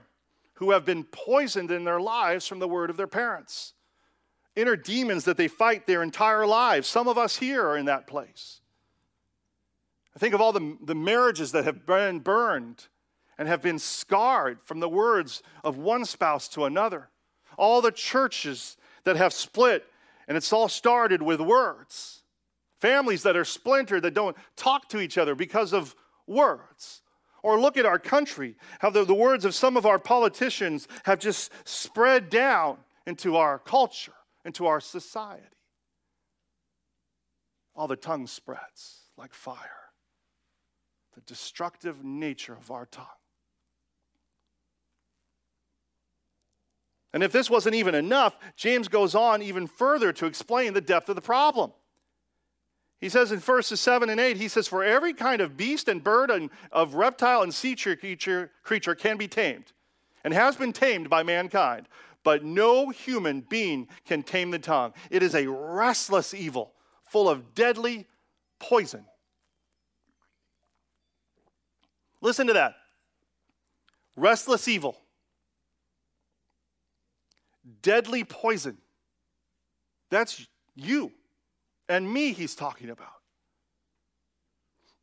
who 0.56 0.72
have 0.72 0.86
been 0.86 1.04
poisoned 1.04 1.72
in 1.72 1.84
their 1.84 2.00
lives 2.00 2.48
from 2.48 2.60
the 2.60 2.68
word 2.68 2.90
of 2.90 2.98
their 2.98 3.08
parents. 3.08 3.74
Inner 4.56 4.76
demons 4.76 5.26
that 5.26 5.38
they 5.38 5.48
fight 5.48 5.86
their 5.86 6.02
entire 6.02 6.48
lives. 6.48 6.88
Some 6.88 7.08
of 7.08 7.18
us 7.18 7.38
here 7.38 7.64
are 7.68 7.78
in 7.78 7.86
that 7.86 8.08
place. 8.08 8.62
I 10.18 10.20
think 10.20 10.34
of 10.34 10.42
all 10.42 10.52
the, 10.52 10.76
the 10.82 10.96
marriages 10.96 11.52
that 11.52 11.66
have 11.66 11.86
been 11.86 12.22
burned 12.22 12.88
and 13.38 13.48
have 13.48 13.62
been 13.62 13.78
scarred 13.78 14.58
from 14.64 14.80
the 14.80 14.90
words 14.90 15.44
of 15.64 15.78
one 15.78 16.06
spouse 16.06 16.48
to 16.48 16.66
another. 16.66 17.10
All 17.56 17.84
the 17.84 17.92
churches 17.92 18.78
that 19.04 19.16
have 19.16 19.32
split, 19.32 19.86
and 20.28 20.36
it's 20.36 20.52
all 20.52 20.70
started 20.70 21.22
with 21.22 21.40
words. 21.40 22.24
Families 22.82 23.22
that 23.22 23.38
are 23.38 23.46
splintered, 23.46 24.02
that 24.02 24.16
don't 24.16 24.36
talk 24.56 24.90
to 24.90 25.00
each 25.00 25.20
other 25.20 25.36
because 25.36 25.72
of 25.72 25.96
words. 26.26 27.04
Or 27.44 27.60
look 27.60 27.78
at 27.78 27.86
our 27.86 28.00
country, 28.00 28.56
how 28.80 28.90
the, 28.90 29.06
the 29.06 29.14
words 29.14 29.46
of 29.46 29.54
some 29.54 29.78
of 29.78 29.86
our 29.86 30.00
politicians 30.00 30.88
have 31.04 31.20
just 31.20 31.52
spread 31.64 32.32
down 32.32 32.78
into 33.06 33.36
our 33.36 33.60
culture, 33.60 34.16
into 34.46 34.66
our 34.66 34.82
society. 34.82 35.46
All 37.76 37.88
the 37.88 37.96
tongue 37.96 38.26
spreads 38.26 39.02
like 39.16 39.36
fire 39.36 39.87
the 41.18 41.22
destructive 41.22 42.04
nature 42.04 42.54
of 42.54 42.70
our 42.70 42.86
tongue. 42.86 43.06
And 47.12 47.24
if 47.24 47.32
this 47.32 47.50
wasn't 47.50 47.74
even 47.74 47.96
enough, 47.96 48.38
James 48.56 48.88
goes 48.88 49.16
on 49.16 49.42
even 49.42 49.66
further 49.66 50.14
to 50.14 50.28
explain 50.28 50.74
the 50.74 50.82
depth 50.82 51.10
of 51.10 51.16
the 51.16 51.22
problem. 51.24 51.72
He 53.02 53.10
says 53.10 53.32
in 53.32 53.40
verses 53.40 53.80
7 53.80 54.12
and 54.12 54.20
8, 54.20 54.38
he 54.38 54.48
says, 54.48 54.68
For 54.68 54.84
every 54.84 55.12
kind 55.12 55.42
of 55.42 55.58
beast 55.58 55.88
and 55.88 56.04
bird 56.04 56.30
and 56.30 56.52
of 56.72 56.94
reptile 56.94 57.42
and 57.42 57.52
sea 57.52 57.76
creature, 57.76 58.52
creature 58.62 58.94
can 58.94 59.18
be 59.18 59.28
tamed 59.28 59.72
and 60.24 60.36
has 60.36 60.56
been 60.56 60.72
tamed 60.72 61.10
by 61.10 61.24
mankind, 61.24 61.88
but 62.24 62.44
no 62.44 62.90
human 62.90 63.42
being 63.42 63.88
can 64.06 64.22
tame 64.22 64.52
the 64.52 64.60
tongue. 64.60 64.94
It 65.10 65.24
is 65.24 65.34
a 65.34 65.48
restless 65.48 66.36
evil 66.36 66.74
full 67.10 67.28
of 67.28 67.56
deadly 67.56 68.06
poison. 68.60 69.06
Listen 72.22 72.48
to 72.48 72.54
that. 72.54 72.76
Restless 74.16 74.68
evil, 74.68 74.98
deadly 77.82 78.24
poison. 78.24 78.78
That's 80.10 80.48
you 80.76 81.12
and 81.90 82.12
me, 82.12 82.34
he's 82.34 82.56
talking 82.56 82.90
about. 82.90 83.10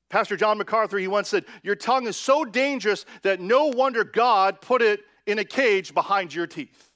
Pastor 0.09 0.37
John 0.37 0.59
MacArthur, 0.59 0.99
he 0.99 1.09
once 1.09 1.29
said, 1.29 1.45
Your 1.63 1.75
tongue 1.75 2.07
is 2.07 2.17
so 2.17 2.45
dangerous 2.45 3.05
that 3.23 3.41
no 3.41 3.67
wonder 3.67 4.05
God 4.05 4.61
put 4.61 4.83
it 4.83 5.01
in 5.27 5.39
a 5.39 5.45
cage 5.45 5.95
behind 5.95 6.35
your 6.35 6.47
teeth. 6.47 6.91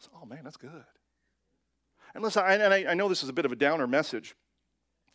Said, 0.00 0.10
oh, 0.20 0.26
man, 0.26 0.40
that's 0.44 0.56
good. 0.56 0.84
And 2.14 2.22
listen, 2.22 2.42
I, 2.44 2.54
and 2.54 2.74
I, 2.74 2.90
I, 2.90 2.94
know 2.94 3.08
this 3.08 3.22
is 3.22 3.28
a 3.28 3.32
bit 3.32 3.44
of 3.44 3.52
a 3.52 3.56
downer 3.56 3.86
message, 3.86 4.34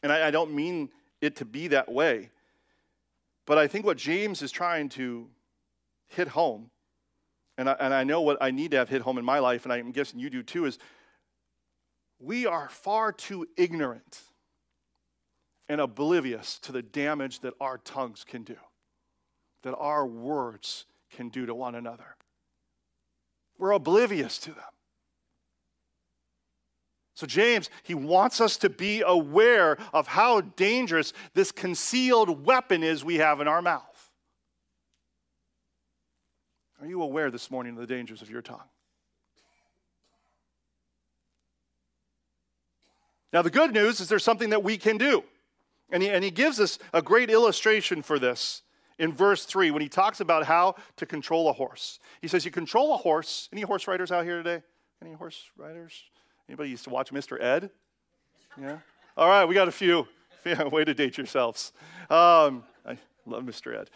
and 0.01 0.11
I, 0.11 0.27
I 0.27 0.31
don't 0.31 0.53
mean 0.53 0.89
it 1.21 1.35
to 1.37 1.45
be 1.45 1.67
that 1.67 1.91
way. 1.91 2.31
But 3.49 3.57
I 3.57 3.65
think 3.67 3.83
what 3.83 3.97
James 3.97 4.43
is 4.43 4.51
trying 4.51 4.89
to 4.89 5.27
hit 6.05 6.27
home, 6.27 6.69
and 7.57 7.67
I, 7.67 7.75
and 7.79 7.95
I 7.95 8.03
know 8.03 8.21
what 8.21 8.37
I 8.39 8.51
need 8.51 8.69
to 8.71 8.77
have 8.77 8.89
hit 8.89 9.01
home 9.01 9.17
in 9.17 9.25
my 9.25 9.39
life, 9.39 9.63
and 9.63 9.73
I'm 9.73 9.91
guessing 9.91 10.19
you 10.19 10.29
do 10.29 10.43
too, 10.43 10.65
is 10.65 10.77
we 12.19 12.45
are 12.45 12.69
far 12.69 13.11
too 13.11 13.47
ignorant 13.57 14.21
and 15.67 15.81
oblivious 15.81 16.59
to 16.59 16.71
the 16.71 16.83
damage 16.83 17.39
that 17.39 17.55
our 17.59 17.79
tongues 17.79 18.23
can 18.23 18.43
do, 18.43 18.57
that 19.63 19.75
our 19.75 20.05
words 20.05 20.85
can 21.09 21.29
do 21.29 21.47
to 21.47 21.55
one 21.55 21.73
another. 21.73 22.17
We're 23.57 23.71
oblivious 23.71 24.37
to 24.41 24.51
them. 24.51 24.61
So, 27.19 27.27
James, 27.27 27.69
he 27.83 27.95
wants 27.95 28.39
us 28.39 28.55
to 28.59 28.69
be 28.69 29.03
aware 29.05 29.77
of 29.91 30.07
how 30.07 30.39
dangerous 30.39 31.11
this 31.33 31.51
concealed 31.51 32.45
weapon 32.45 32.81
is 32.81 33.03
we 33.03 33.15
have 33.15 33.41
in 33.41 33.47
our 33.49 33.61
mouth. 33.61 34.09
Are 36.79 36.87
you 36.87 37.01
aware 37.01 37.29
this 37.29 37.51
morning 37.51 37.73
of 37.73 37.79
the 37.79 37.93
dangers 37.93 38.21
of 38.21 38.29
your 38.29 38.41
tongue? 38.41 38.69
Now, 43.33 43.41
the 43.41 43.49
good 43.49 43.73
news 43.73 43.99
is 43.99 44.07
there's 44.07 44.23
something 44.23 44.51
that 44.51 44.63
we 44.63 44.77
can 44.77 44.97
do. 44.97 45.25
And 45.91 46.01
he, 46.01 46.07
and 46.07 46.23
he 46.23 46.31
gives 46.31 46.57
us 46.57 46.79
a 46.93 47.01
great 47.01 47.29
illustration 47.29 48.01
for 48.01 48.17
this 48.17 48.61
in 48.97 49.11
verse 49.11 49.43
3 49.43 49.71
when 49.71 49.81
he 49.81 49.89
talks 49.89 50.21
about 50.21 50.45
how 50.45 50.75
to 50.95 51.05
control 51.05 51.49
a 51.49 51.53
horse. 51.53 51.99
He 52.21 52.29
says, 52.29 52.45
You 52.45 52.51
control 52.51 52.93
a 52.93 52.97
horse. 52.97 53.49
Any 53.51 53.63
horse 53.63 53.89
riders 53.89 54.09
out 54.09 54.23
here 54.23 54.41
today? 54.41 54.63
Any 55.01 55.11
horse 55.11 55.49
riders? 55.57 56.01
Anybody 56.49 56.71
used 56.71 56.83
to 56.85 56.89
watch 56.89 57.11
Mr. 57.11 57.39
Ed? 57.39 57.69
Yeah? 58.59 58.79
All 59.15 59.29
right, 59.29 59.45
we 59.45 59.53
got 59.53 59.67
a 59.67 59.71
few. 59.71 60.07
Yeah, 60.45 60.63
way 60.69 60.85
to 60.85 60.93
date 60.93 61.17
yourselves. 61.17 61.73
Um, 62.09 62.63
I 62.85 62.97
love 63.25 63.43
Mr. 63.43 63.77
Ed. 63.77 63.89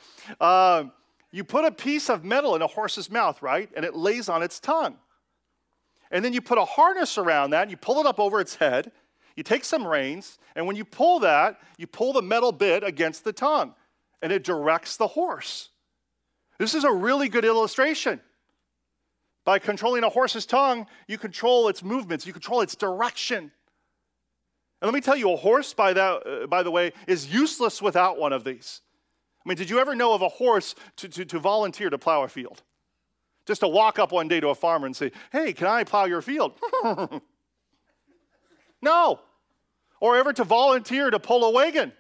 Um, 0.46 0.92
you 1.32 1.46
put 1.46 1.64
a 1.64 1.72
piece 1.72 2.10
of 2.10 2.26
metal 2.26 2.54
in 2.58 2.62
a 2.62 2.68
horse's 2.68 3.10
mouth, 3.10 3.42
right? 3.42 3.70
And 3.78 3.86
it 3.86 3.96
lays 3.96 4.28
on 4.28 4.44
its 4.44 4.60
tongue. 4.60 4.98
And 6.12 6.24
then 6.24 6.34
you 6.34 6.42
put 6.42 6.58
a 6.58 6.66
harness 6.66 7.18
around 7.18 7.52
that, 7.52 7.70
you 7.70 7.78
pull 7.78 8.02
it 8.02 8.06
up 8.06 8.20
over 8.20 8.42
its 8.42 8.56
head. 8.56 8.92
You 9.38 9.44
take 9.44 9.64
some 9.64 9.88
reins, 9.88 10.38
and 10.54 10.68
when 10.68 10.76
you 10.76 10.84
pull 10.84 11.20
that, 11.20 11.62
you 11.78 11.88
pull 11.88 12.12
the 12.12 12.22
metal 12.22 12.52
bit 12.52 12.84
against 12.84 13.24
the 13.24 13.32
tongue, 13.32 13.74
and 14.22 14.34
it 14.34 14.44
directs 14.44 14.98
the 14.98 15.08
horse. 15.08 15.70
This 16.60 16.76
is 16.76 16.84
a 16.84 16.92
really 16.92 17.30
good 17.30 17.46
illustration. 17.46 18.20
By 19.46 19.60
controlling 19.60 20.04
a 20.04 20.10
horse's 20.10 20.46
tongue, 20.46 20.88
you 21.08 21.18
control 21.18 21.68
its 21.68 21.84
movements, 21.84 22.26
you 22.26 22.34
control 22.34 22.62
its 22.62 22.76
direction. 22.76 23.52
And 24.82 24.92
let 24.92 24.94
me 24.94 25.02
tell 25.02 25.16
you, 25.16 25.32
a 25.32 25.36
horse, 25.36 25.74
by, 25.74 25.94
that, 25.94 26.28
uh, 26.28 26.48
by 26.48 26.64
the 26.64 26.72
way, 26.72 26.92
is 27.08 27.34
useless 27.34 27.82
without 27.82 28.18
one 28.18 28.34
of 28.34 28.44
these. 28.44 28.82
I 29.46 29.50
mean, 29.50 29.58
did 29.58 29.70
you 29.70 29.80
ever 29.80 29.96
know 29.96 30.14
of 30.14 30.22
a 30.22 30.30
horse 30.30 30.76
to, 30.98 31.10
to, 31.10 31.26
to 31.26 31.40
volunteer 31.40 31.90
to 31.90 31.98
plow 31.98 32.24
a 32.24 32.28
field? 32.28 32.64
Just 33.46 33.62
to 33.62 33.68
walk 33.68 34.00
up 34.00 34.14
one 34.14 34.30
day 34.30 34.40
to 34.40 34.50
a 34.50 34.56
farmer 34.56 34.86
and 34.86 34.96
say, 34.96 35.12
hey, 35.32 35.52
can 35.52 35.68
I 35.68 35.84
plow 35.84 36.06
your 36.06 36.22
field? 36.22 36.54
no. 38.82 39.20
Or 40.00 40.18
ever 40.18 40.32
to 40.34 40.46
volunteer 40.46 41.10
to 41.10 41.20
pull 41.20 41.44
a 41.44 41.52
wagon? 41.52 41.92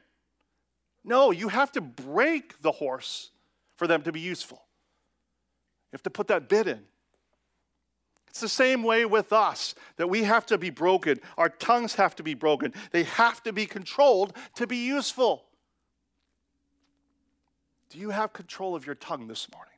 No, 1.03 1.31
you 1.31 1.49
have 1.49 1.71
to 1.73 1.81
break 1.81 2.61
the 2.61 2.71
horse 2.71 3.31
for 3.75 3.87
them 3.87 4.03
to 4.03 4.13
be 4.13 4.21
useful. 4.21 4.63
You 5.91 5.97
have 5.97 6.03
to 6.03 6.09
put 6.09 6.27
that 6.27 6.47
bit 6.47 6.67
in. 6.67 6.79
It's 8.33 8.41
the 8.41 8.49
same 8.49 8.81
way 8.81 9.05
with 9.05 9.31
us 9.31 9.75
that 9.97 10.09
we 10.09 10.23
have 10.23 10.47
to 10.47 10.57
be 10.57 10.71
broken. 10.71 11.19
Our 11.37 11.49
tongues 11.49 11.93
have 11.95 12.15
to 12.15 12.23
be 12.23 12.33
broken. 12.33 12.73
They 12.89 13.03
have 13.03 13.43
to 13.43 13.53
be 13.53 13.67
controlled 13.67 14.35
to 14.55 14.65
be 14.65 14.77
useful. 14.77 15.43
Do 17.91 17.99
you 17.99 18.09
have 18.09 18.33
control 18.33 18.75
of 18.75 18.87
your 18.87 18.95
tongue 18.95 19.27
this 19.27 19.47
morning? 19.53 19.75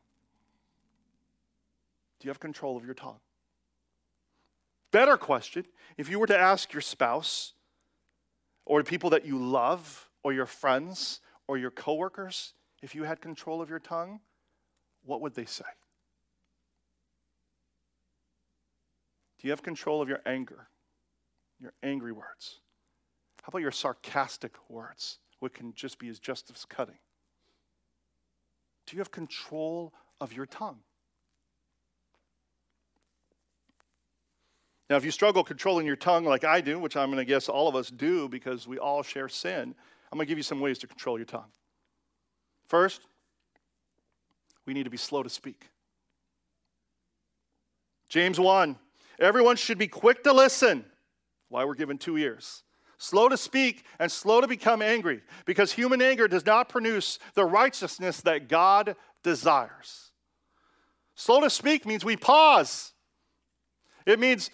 Do 2.21 2.27
you 2.27 2.29
have 2.29 2.39
control 2.39 2.77
of 2.77 2.85
your 2.85 2.93
tongue? 2.93 3.19
Better 4.91 5.17
question 5.17 5.65
if 5.97 6.09
you 6.09 6.17
were 6.17 6.27
to 6.27 6.39
ask 6.39 6.71
your 6.71 6.81
spouse 6.81 7.51
or 8.65 8.81
people 8.83 9.09
that 9.09 9.25
you 9.25 9.37
love 9.37 10.09
or 10.23 10.31
your 10.31 10.45
friends 10.45 11.19
or 11.49 11.57
your 11.57 11.71
coworkers 11.71 12.53
if 12.81 12.95
you 12.95 13.03
had 13.03 13.19
control 13.19 13.61
of 13.61 13.69
your 13.69 13.79
tongue, 13.79 14.21
what 15.03 15.19
would 15.19 15.35
they 15.35 15.43
say? 15.43 15.65
You 19.45 19.51
have 19.51 19.61
control 19.61 20.01
of 20.01 20.09
your 20.09 20.21
anger, 20.25 20.69
your 21.61 21.71
angry 21.83 22.11
words? 22.11 22.61
How 23.43 23.49
about 23.49 23.61
your 23.61 23.69
sarcastic 23.69 24.55
words, 24.69 25.19
which 25.39 25.53
can 25.53 25.71
just 25.75 25.99
be 25.99 26.09
as 26.09 26.17
just 26.17 26.49
as 26.49 26.65
cutting? 26.65 26.97
Do 28.87 28.95
you 28.95 29.01
have 29.01 29.11
control 29.11 29.93
of 30.19 30.33
your 30.33 30.47
tongue? 30.47 30.79
Now, 34.89 34.95
if 34.95 35.05
you 35.05 35.11
struggle 35.11 35.43
controlling 35.43 35.85
your 35.85 35.95
tongue 35.95 36.25
like 36.25 36.43
I 36.43 36.59
do, 36.59 36.79
which 36.79 36.97
I'm 36.97 37.09
going 37.11 37.19
to 37.19 37.23
guess 37.23 37.47
all 37.47 37.67
of 37.67 37.75
us 37.75 37.91
do 37.91 38.27
because 38.27 38.67
we 38.67 38.79
all 38.79 39.03
share 39.03 39.29
sin, 39.29 39.75
I'm 40.11 40.17
going 40.17 40.25
to 40.25 40.27
give 40.27 40.39
you 40.39 40.43
some 40.43 40.59
ways 40.59 40.79
to 40.79 40.87
control 40.87 41.19
your 41.19 41.27
tongue. 41.27 41.51
First, 42.67 43.01
we 44.65 44.73
need 44.73 44.85
to 44.85 44.89
be 44.89 44.97
slow 44.97 45.21
to 45.21 45.29
speak. 45.29 45.69
James 48.09 48.39
1 48.39 48.79
Everyone 49.19 49.55
should 49.55 49.77
be 49.77 49.87
quick 49.87 50.23
to 50.23 50.33
listen. 50.33 50.85
Why 51.49 51.65
we're 51.65 51.75
given 51.75 51.97
two 51.97 52.17
ears. 52.17 52.63
Slow 52.97 53.29
to 53.29 53.37
speak 53.37 53.85
and 53.99 54.11
slow 54.11 54.41
to 54.41 54.47
become 54.47 54.81
angry, 54.81 55.21
because 55.45 55.71
human 55.71 56.01
anger 56.01 56.27
does 56.27 56.45
not 56.45 56.69
produce 56.69 57.19
the 57.33 57.45
righteousness 57.45 58.21
that 58.21 58.47
God 58.47 58.95
desires. 59.21 60.11
Slow 61.15 61.41
to 61.41 61.49
speak 61.49 61.85
means 61.85 62.03
we 62.05 62.17
pause. 62.17 62.93
It 64.05 64.19
means 64.19 64.49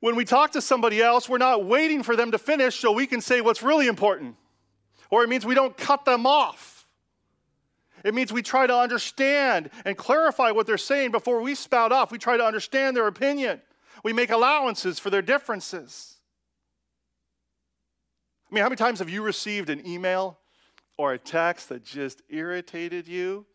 when 0.00 0.16
we 0.16 0.24
talk 0.24 0.52
to 0.52 0.60
somebody 0.60 1.00
else, 1.00 1.28
we're 1.28 1.38
not 1.38 1.64
waiting 1.64 2.02
for 2.02 2.16
them 2.16 2.32
to 2.32 2.38
finish 2.38 2.80
so 2.80 2.90
we 2.90 3.06
can 3.06 3.20
say 3.20 3.40
what's 3.40 3.62
really 3.62 3.86
important. 3.86 4.36
Or 5.10 5.22
it 5.22 5.28
means 5.28 5.46
we 5.46 5.54
don't 5.54 5.76
cut 5.76 6.04
them 6.04 6.26
off. 6.26 6.86
It 8.04 8.14
means 8.14 8.32
we 8.32 8.42
try 8.42 8.66
to 8.66 8.76
understand 8.76 9.70
and 9.84 9.96
clarify 9.96 10.50
what 10.50 10.66
they're 10.66 10.78
saying 10.78 11.12
before 11.12 11.40
we 11.40 11.54
spout 11.54 11.92
off. 11.92 12.10
We 12.10 12.18
try 12.18 12.36
to 12.36 12.44
understand 12.44 12.96
their 12.96 13.06
opinion. 13.06 13.60
We 14.02 14.12
make 14.12 14.30
allowances 14.30 14.98
for 14.98 15.10
their 15.10 15.22
differences. 15.22 16.16
I 18.50 18.54
mean, 18.54 18.62
how 18.62 18.68
many 18.68 18.76
times 18.76 18.98
have 18.98 19.08
you 19.08 19.22
received 19.22 19.70
an 19.70 19.86
email 19.86 20.38
or 20.98 21.12
a 21.12 21.18
text 21.18 21.68
that 21.68 21.84
just 21.84 22.22
irritated 22.28 23.06
you? 23.06 23.46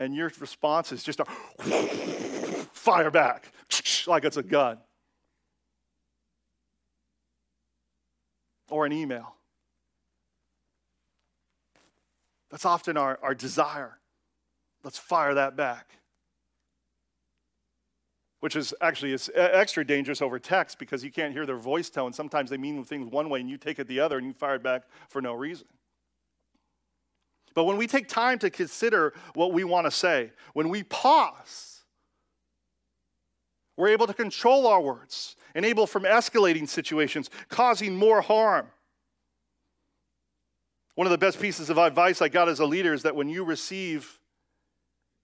And 0.00 0.14
your 0.14 0.32
response 0.40 0.92
is 0.92 1.02
just 1.02 1.20
a 1.20 1.24
fire 2.72 3.10
back, 3.10 3.52
like 4.06 4.24
it's 4.24 4.36
a 4.36 4.42
gun. 4.42 4.78
Or 8.68 8.84
an 8.84 8.92
email. 8.92 9.34
That's 12.50 12.64
often 12.64 12.96
our, 12.96 13.18
our 13.22 13.34
desire. 13.34 13.98
Let's 14.82 14.98
fire 14.98 15.34
that 15.34 15.56
back 15.56 15.96
which 18.46 18.54
is 18.54 18.72
actually 18.80 19.12
is 19.12 19.28
uh, 19.36 19.40
extra 19.40 19.84
dangerous 19.84 20.22
over 20.22 20.38
text 20.38 20.78
because 20.78 21.02
you 21.02 21.10
can't 21.10 21.32
hear 21.32 21.44
their 21.44 21.56
voice 21.56 21.90
tone. 21.90 22.12
Sometimes 22.12 22.48
they 22.48 22.56
mean 22.56 22.84
things 22.84 23.10
one 23.10 23.28
way 23.28 23.40
and 23.40 23.50
you 23.50 23.56
take 23.56 23.80
it 23.80 23.88
the 23.88 23.98
other 23.98 24.18
and 24.18 24.24
you 24.28 24.32
fire 24.32 24.54
it 24.54 24.62
back 24.62 24.84
for 25.08 25.20
no 25.20 25.34
reason. 25.34 25.66
But 27.54 27.64
when 27.64 27.76
we 27.76 27.88
take 27.88 28.06
time 28.06 28.38
to 28.38 28.48
consider 28.48 29.14
what 29.34 29.52
we 29.52 29.64
want 29.64 29.88
to 29.88 29.90
say, 29.90 30.30
when 30.52 30.68
we 30.68 30.84
pause, 30.84 31.80
we're 33.76 33.88
able 33.88 34.06
to 34.06 34.14
control 34.14 34.68
our 34.68 34.80
words, 34.80 35.34
enable 35.56 35.88
from 35.88 36.04
escalating 36.04 36.68
situations, 36.68 37.30
causing 37.48 37.96
more 37.96 38.20
harm. 38.20 38.68
One 40.94 41.08
of 41.08 41.10
the 41.10 41.18
best 41.18 41.40
pieces 41.40 41.68
of 41.68 41.78
advice 41.78 42.22
I 42.22 42.28
got 42.28 42.48
as 42.48 42.60
a 42.60 42.64
leader 42.64 42.94
is 42.94 43.02
that 43.02 43.16
when 43.16 43.28
you 43.28 43.42
receive 43.42 44.20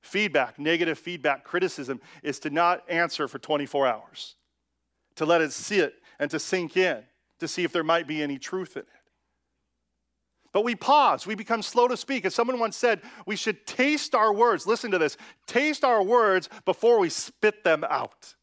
feedback, 0.03 0.59
negative 0.59 0.99
feedback, 0.99 1.45
criticism, 1.45 2.01
is 2.23 2.38
to 2.41 2.51
not 2.51 2.83
answer 2.88 3.29
for 3.29 3.38
24 3.38 3.87
hours, 3.87 4.35
to 5.17 5.25
let 5.25 5.41
it 5.41 5.53
sit 5.53 5.95
and 6.19 6.31
to 6.31 6.38
sink 6.38 6.77
in, 6.77 7.03
to 7.38 7.49
see 7.49 7.65
if 7.65 7.73
there 7.73 7.85
might 7.85 8.07
be 8.07 8.23
any 8.23 8.38
truth 8.38 8.77
in 8.77 8.83
it. 8.83 8.88
But 10.53 10.65
we 10.65 10.75
pause, 10.75 11.27
we 11.27 11.35
become 11.35 11.62
slow 11.62 11.88
to 11.88 11.97
speak. 11.97 12.27
As 12.27 12.35
someone 12.35 12.59
once 12.59 12.77
said, 12.77 13.01
we 13.25 13.37
should 13.37 13.67
taste 13.67 14.15
our 14.15 14.35
words. 14.35 14.67
Listen 14.67 14.91
to 14.91 14.99
this 14.99 15.17
taste 15.47 15.83
our 15.83 16.03
words 16.03 16.51
before 16.67 16.99
we 16.99 17.09
spit 17.09 17.65
them 17.65 17.85
out. 17.88 18.35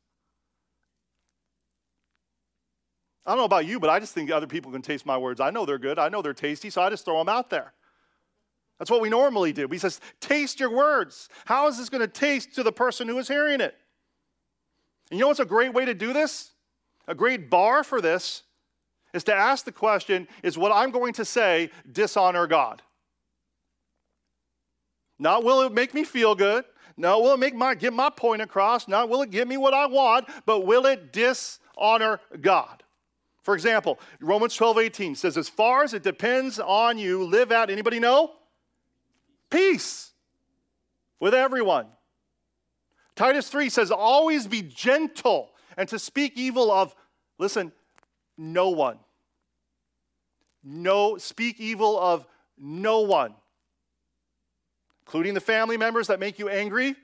I 3.26 3.32
don't 3.32 3.38
know 3.38 3.46
about 3.46 3.68
you, 3.68 3.80
but 3.80 3.92
I 3.92 4.00
just 4.00 4.16
think 4.16 4.32
other 4.32 4.48
people 4.48 4.72
can 4.72 4.82
taste 4.82 5.06
my 5.06 5.18
words. 5.18 5.40
I 5.40 5.52
know 5.52 5.66
they're 5.66 5.78
good, 5.78 6.00
I 6.00 6.10
know 6.10 6.24
they're 6.24 6.34
tasty, 6.34 6.72
so 6.72 6.82
I 6.82 6.90
just 6.90 7.06
throw 7.06 7.20
them 7.20 7.30
out 7.30 7.52
there. 7.52 7.74
That's 8.80 8.90
what 8.90 9.02
we 9.02 9.10
normally 9.10 9.54
do. 9.54 9.68
He 9.68 9.78
says, 9.78 10.00
Taste 10.22 10.60
your 10.60 10.72
words. 10.72 11.30
How 11.46 11.68
is 11.68 11.78
this 11.78 11.90
going 11.90 12.02
to 12.02 12.08
taste 12.08 12.56
to 12.56 12.64
the 12.64 12.72
person 12.72 13.08
who 13.08 13.18
is 13.20 13.28
hearing 13.28 13.62
it? 13.62 13.76
And 15.12 15.20
you 15.20 15.24
know 15.24 15.28
what's 15.28 15.40
a 15.40 15.46
great 15.46 15.74
way 15.74 15.86
to 15.86 15.94
do 15.94 16.14
this? 16.14 16.52
A 17.08 17.14
great 17.14 17.50
bar 17.50 17.84
for 17.84 18.02
this 18.02 18.44
is 19.14 19.24
to 19.26 19.36
ask 19.36 19.66
the 19.66 19.72
question 19.72 20.28
Is 20.44 20.58
what 20.58 20.72
I'm 20.72 20.92
going 20.92 21.14
to 21.14 21.26
say 21.26 21.72
dishonor 21.92 22.48
God? 22.48 22.82
Not 25.20 25.44
will 25.44 25.62
it 25.64 25.74
make 25.74 25.94
me 25.94 26.06
feel 26.06 26.34
good? 26.34 26.64
No, 26.96 27.20
will 27.20 27.34
it 27.34 27.40
make 27.40 27.56
my 27.56 27.76
get 27.76 27.94
my 27.94 28.10
point 28.10 28.42
across? 28.42 28.88
Not 28.88 29.10
will 29.10 29.22
it 29.22 29.32
give 29.32 29.48
me 29.48 29.58
what 29.58 29.74
I 29.74 29.88
want, 29.88 30.28
but 30.46 30.66
will 30.66 30.86
it 30.86 31.12
dishonor 31.12 32.20
God? 32.40 32.84
For 33.42 33.54
example, 33.56 34.00
Romans 34.20 34.54
12, 34.56 34.78
18 34.78 35.16
says, 35.16 35.38
as 35.38 35.50
far 35.50 35.84
as 35.84 35.94
it 35.94 36.04
depends 36.04 36.60
on 36.60 36.98
you, 36.98 37.24
live 37.24 37.52
out, 37.52 37.70
anybody 37.70 38.00
know? 38.00 38.34
Peace 39.50 40.12
with 41.20 41.34
everyone. 41.34 41.88
Titus 43.16 43.50
3 43.50 43.70
says, 43.70 43.92
always 43.92 44.48
be 44.48 44.62
gentle 44.62 45.52
and 45.78 45.90
to 45.90 46.00
speak 46.00 46.34
evil 46.36 46.72
of, 46.72 46.96
listen, 47.38 47.72
no 48.38 48.70
one. 48.70 48.98
No, 50.64 51.18
speak 51.18 51.60
evil 51.60 52.00
of 52.00 52.26
no 52.58 53.02
one, 53.02 53.34
including 55.02 55.34
the 55.34 55.42
family 55.42 55.78
members 55.78 56.08
that 56.08 56.20
make 56.20 56.38
you 56.38 56.50
angry, 56.50 56.96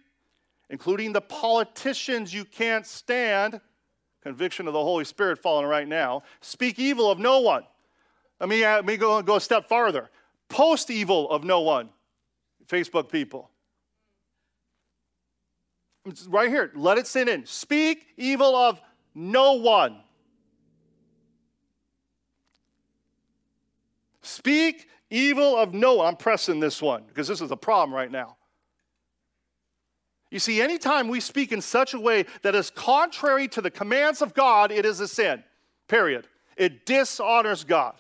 including 0.70 1.14
the 1.14 1.22
politicians 1.22 2.34
you 2.34 2.44
can't 2.46 2.86
stand. 2.86 3.62
Conviction 4.22 4.68
of 4.68 4.74
the 4.74 4.82
Holy 4.82 5.06
Spirit 5.06 5.40
falling 5.40 5.66
right 5.66 5.88
now. 5.88 6.24
Speak 6.42 6.80
evil 6.80 7.10
of 7.10 7.20
no 7.20 7.40
one. 7.40 7.64
Let 8.40 8.50
me, 8.50 8.64
uh, 8.64 8.76
let 8.78 8.86
me 8.86 8.98
go, 8.98 9.22
go 9.22 9.36
a 9.36 9.42
step 9.42 9.70
farther. 9.70 10.10
Post 10.50 10.90
evil 10.90 11.30
of 11.30 11.44
no 11.44 11.62
one 11.62 11.90
Facebook 12.68 13.12
people. 13.12 13.50
It's 16.06 16.28
right 16.28 16.50
here. 16.50 16.72
Let 16.76 16.98
it 16.98 17.08
sin 17.08 17.28
in. 17.28 17.46
Speak 17.46 18.06
evil 18.18 18.56
of 18.56 18.80
no 19.14 19.54
one. 19.54 19.98
Speak 24.22 24.88
evil 25.10 25.58
of 25.58 25.74
no 25.74 25.96
one. 25.96 26.08
I'm 26.08 26.16
pressing 26.16 26.60
this 26.60 26.82
one 26.82 27.04
because 27.08 27.28
this 27.28 27.42
is 27.42 27.52
a 27.52 27.58
problem 27.58 27.94
right 27.94 28.12
now. 28.12 28.38
You 30.32 30.40
see, 30.40 30.62
anytime 30.62 31.08
we 31.08 31.20
speak 31.20 31.52
in 31.52 31.62
such 31.62 31.94
a 31.94 32.00
way 32.00 32.26
that 32.42 32.56
is 32.56 32.70
contrary 32.70 33.48
to 33.50 33.62
the 33.62 33.72
commands 33.72 34.22
of 34.22 34.34
God, 34.34 34.72
it 34.72 34.86
is 34.86 35.00
a 35.00 35.08
sin. 35.08 35.44
Period. 35.88 36.28
It 36.58 36.86
dishonors 36.86 37.64
God. 37.64 37.96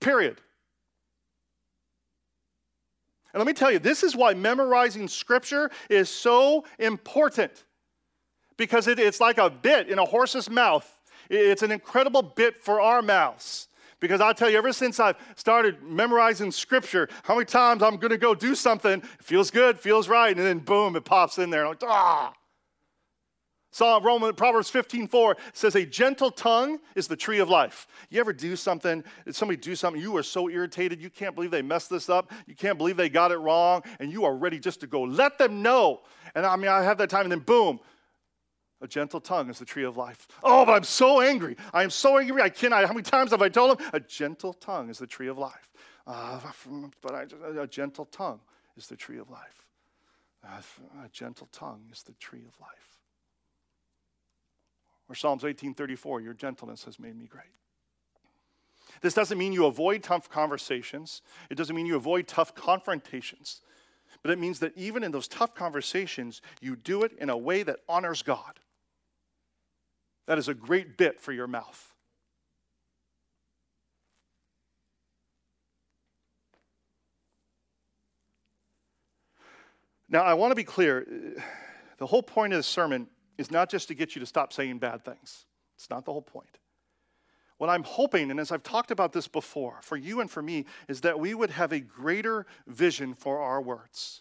Period. 0.00 0.40
And 3.36 3.44
let 3.44 3.46
me 3.48 3.52
tell 3.52 3.70
you, 3.70 3.78
this 3.78 4.02
is 4.02 4.16
why 4.16 4.32
memorizing 4.32 5.08
scripture 5.08 5.70
is 5.90 6.08
so 6.08 6.64
important. 6.78 7.64
Because 8.56 8.88
it, 8.88 8.98
it's 8.98 9.20
like 9.20 9.36
a 9.36 9.50
bit 9.50 9.90
in 9.90 9.98
a 9.98 10.06
horse's 10.06 10.48
mouth. 10.48 10.90
It's 11.28 11.62
an 11.62 11.70
incredible 11.70 12.22
bit 12.22 12.56
for 12.56 12.80
our 12.80 13.02
mouths. 13.02 13.68
Because 14.00 14.22
I'll 14.22 14.32
tell 14.32 14.48
you, 14.48 14.56
ever 14.56 14.72
since 14.72 14.98
I've 14.98 15.16
started 15.34 15.82
memorizing 15.82 16.50
scripture, 16.50 17.10
how 17.24 17.34
many 17.34 17.44
times 17.44 17.82
I'm 17.82 17.98
going 17.98 18.10
to 18.10 18.16
go 18.16 18.34
do 18.34 18.54
something, 18.54 19.02
feels 19.20 19.50
good, 19.50 19.78
feels 19.78 20.08
right, 20.08 20.34
and 20.34 20.46
then 20.46 20.60
boom, 20.60 20.96
it 20.96 21.04
pops 21.04 21.36
in 21.36 21.50
there. 21.50 21.68
Like, 21.68 21.82
ah. 21.84 22.32
Psalm 23.76 24.02
Roman 24.02 24.32
Proverbs 24.32 24.70
15, 24.70 25.06
4 25.06 25.36
says, 25.52 25.74
A 25.74 25.84
gentle 25.84 26.30
tongue 26.30 26.78
is 26.94 27.08
the 27.08 27.16
tree 27.16 27.40
of 27.40 27.50
life. 27.50 27.86
You 28.08 28.20
ever 28.20 28.32
do 28.32 28.56
something, 28.56 29.04
somebody 29.30 29.58
do 29.58 29.76
something, 29.76 30.00
you 30.00 30.16
are 30.16 30.22
so 30.22 30.48
irritated, 30.48 30.98
you 30.98 31.10
can't 31.10 31.34
believe 31.34 31.50
they 31.50 31.60
messed 31.60 31.90
this 31.90 32.08
up, 32.08 32.32
you 32.46 32.54
can't 32.54 32.78
believe 32.78 32.96
they 32.96 33.10
got 33.10 33.32
it 33.32 33.36
wrong, 33.36 33.82
and 34.00 34.10
you 34.10 34.24
are 34.24 34.34
ready 34.34 34.58
just 34.58 34.80
to 34.80 34.86
go, 34.86 35.02
let 35.02 35.36
them 35.36 35.60
know. 35.60 36.00
And 36.34 36.46
I 36.46 36.56
mean, 36.56 36.68
I 36.68 36.84
have 36.84 36.96
that 36.96 37.10
time, 37.10 37.24
and 37.24 37.32
then 37.32 37.40
boom, 37.40 37.78
a 38.80 38.88
gentle 38.88 39.20
tongue 39.20 39.50
is 39.50 39.58
the 39.58 39.66
tree 39.66 39.84
of 39.84 39.98
life. 39.98 40.26
Oh, 40.42 40.64
but 40.64 40.72
I'm 40.72 40.82
so 40.82 41.20
angry. 41.20 41.58
I 41.74 41.82
am 41.82 41.90
so 41.90 42.16
angry. 42.16 42.40
I 42.40 42.48
cannot. 42.48 42.82
How 42.86 42.94
many 42.94 43.02
times 43.02 43.32
have 43.32 43.42
I 43.42 43.50
told 43.50 43.78
them? 43.78 43.86
A 43.92 44.00
gentle 44.00 44.54
tongue 44.54 44.88
is 44.88 45.00
the 45.00 45.06
tree 45.06 45.28
of 45.28 45.36
life. 45.36 45.70
Uh, 46.06 46.40
but 47.02 47.14
I, 47.14 47.26
a 47.58 47.66
gentle 47.66 48.06
tongue 48.06 48.40
is 48.78 48.86
the 48.86 48.96
tree 48.96 49.18
of 49.18 49.28
life. 49.28 49.66
Uh, 50.42 50.62
a 51.04 51.10
gentle 51.10 51.48
tongue 51.52 51.82
is 51.92 52.04
the 52.04 52.14
tree 52.14 52.46
of 52.48 52.58
life. 52.58 52.95
Or 55.08 55.14
Psalms 55.14 55.42
18:34, 55.42 56.20
your 56.20 56.34
gentleness 56.34 56.84
has 56.84 56.98
made 56.98 57.16
me 57.16 57.26
great. 57.26 57.52
This 59.02 59.14
doesn't 59.14 59.38
mean 59.38 59.52
you 59.52 59.66
avoid 59.66 60.02
tough 60.02 60.28
conversations. 60.28 61.22
It 61.50 61.56
doesn't 61.56 61.76
mean 61.76 61.86
you 61.86 61.96
avoid 61.96 62.26
tough 62.26 62.54
confrontations. 62.54 63.60
But 64.22 64.30
it 64.30 64.38
means 64.38 64.60
that 64.60 64.76
even 64.76 65.04
in 65.04 65.12
those 65.12 65.28
tough 65.28 65.54
conversations, 65.54 66.40
you 66.60 66.76
do 66.76 67.02
it 67.02 67.12
in 67.18 67.30
a 67.30 67.36
way 67.36 67.62
that 67.62 67.80
honors 67.88 68.22
God. 68.22 68.58
That 70.26 70.38
is 70.38 70.48
a 70.48 70.54
great 70.54 70.96
bit 70.96 71.20
for 71.20 71.32
your 71.32 71.46
mouth. 71.46 71.92
Now, 80.08 80.22
I 80.22 80.34
want 80.34 80.52
to 80.52 80.56
be 80.56 80.64
clear. 80.64 81.06
The 81.98 82.06
whole 82.06 82.22
point 82.22 82.52
of 82.52 82.58
the 82.58 82.62
sermon 82.62 83.08
is 83.38 83.50
not 83.50 83.70
just 83.70 83.88
to 83.88 83.94
get 83.94 84.14
you 84.14 84.20
to 84.20 84.26
stop 84.26 84.52
saying 84.52 84.78
bad 84.78 85.04
things. 85.04 85.46
It's 85.76 85.90
not 85.90 86.04
the 86.04 86.12
whole 86.12 86.22
point. 86.22 86.58
What 87.58 87.70
I'm 87.70 87.84
hoping, 87.84 88.30
and 88.30 88.38
as 88.38 88.52
I've 88.52 88.62
talked 88.62 88.90
about 88.90 89.12
this 89.12 89.28
before, 89.28 89.78
for 89.82 89.96
you 89.96 90.20
and 90.20 90.30
for 90.30 90.42
me, 90.42 90.66
is 90.88 91.00
that 91.02 91.18
we 91.18 91.34
would 91.34 91.50
have 91.50 91.72
a 91.72 91.80
greater 91.80 92.46
vision 92.66 93.14
for 93.14 93.40
our 93.40 93.62
words. 93.62 94.20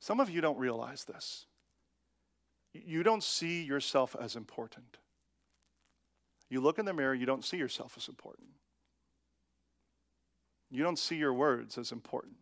Some 0.00 0.20
of 0.20 0.28
you 0.28 0.40
don't 0.40 0.58
realize 0.58 1.04
this. 1.04 1.46
You 2.74 3.02
don't 3.02 3.22
see 3.22 3.62
yourself 3.62 4.16
as 4.20 4.36
important. 4.36 4.98
You 6.50 6.60
look 6.60 6.78
in 6.78 6.84
the 6.84 6.92
mirror, 6.92 7.14
you 7.14 7.24
don't 7.24 7.44
see 7.44 7.56
yourself 7.56 7.94
as 7.96 8.08
important. 8.08 8.48
You 10.70 10.82
don't 10.82 10.98
see 10.98 11.16
your 11.16 11.32
words 11.32 11.78
as 11.78 11.92
important. 11.92 12.36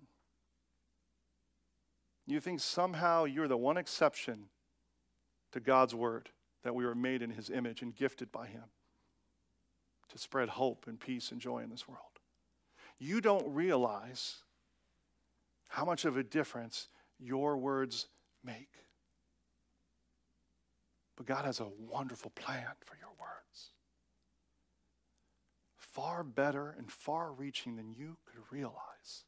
You 2.27 2.40
think 2.40 2.61
somehow 2.61 3.25
you're 3.25 3.49
the 3.49 3.57
one 3.57 3.77
exception 3.77 4.46
to 5.53 5.61
God's 5.61 5.95
word, 5.95 6.31
that 6.63 6.75
we 6.75 6.85
were 6.85 6.95
made 6.95 7.23
in 7.23 7.31
his 7.31 7.51
image 7.51 7.83
and 7.83 7.95
gifted 7.95 8.31
by 8.31 8.47
him 8.47 8.65
to 10.11 10.19
spread 10.19 10.49
hope 10.49 10.87
and 10.87 10.99
peace 10.99 11.31
and 11.31 11.41
joy 11.41 11.59
in 11.59 11.71
this 11.71 11.89
world. 11.89 12.01
You 12.99 13.21
don't 13.21 13.55
realize 13.55 14.39
how 15.69 15.85
much 15.85 16.05
of 16.05 16.17
a 16.17 16.23
difference 16.23 16.89
your 17.19 17.57
words 17.57 18.09
make. 18.45 18.69
But 21.17 21.27
God 21.27 21.45
has 21.45 21.61
a 21.61 21.69
wonderful 21.79 22.31
plan 22.31 22.67
for 22.85 22.97
your 22.97 23.11
words. 23.19 23.71
Far 25.77 26.25
better 26.25 26.75
and 26.77 26.91
far 26.91 27.33
reaching 27.33 27.77
than 27.77 27.95
you 27.95 28.17
could 28.27 28.43
realize. 28.51 29.25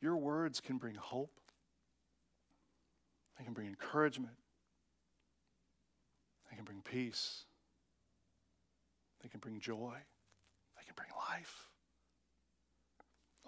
Your 0.00 0.16
words 0.16 0.60
can 0.60 0.78
bring 0.78 0.96
hope, 0.96 1.38
they 3.42 3.44
can 3.44 3.54
bring 3.54 3.66
encouragement, 3.66 4.36
they 6.48 6.54
can 6.54 6.64
bring 6.64 6.80
peace, 6.80 7.44
they 9.20 9.28
can 9.28 9.40
bring 9.40 9.58
joy, 9.58 9.96
they 10.78 10.84
can 10.84 10.94
bring 10.94 11.08
life. 11.28 11.68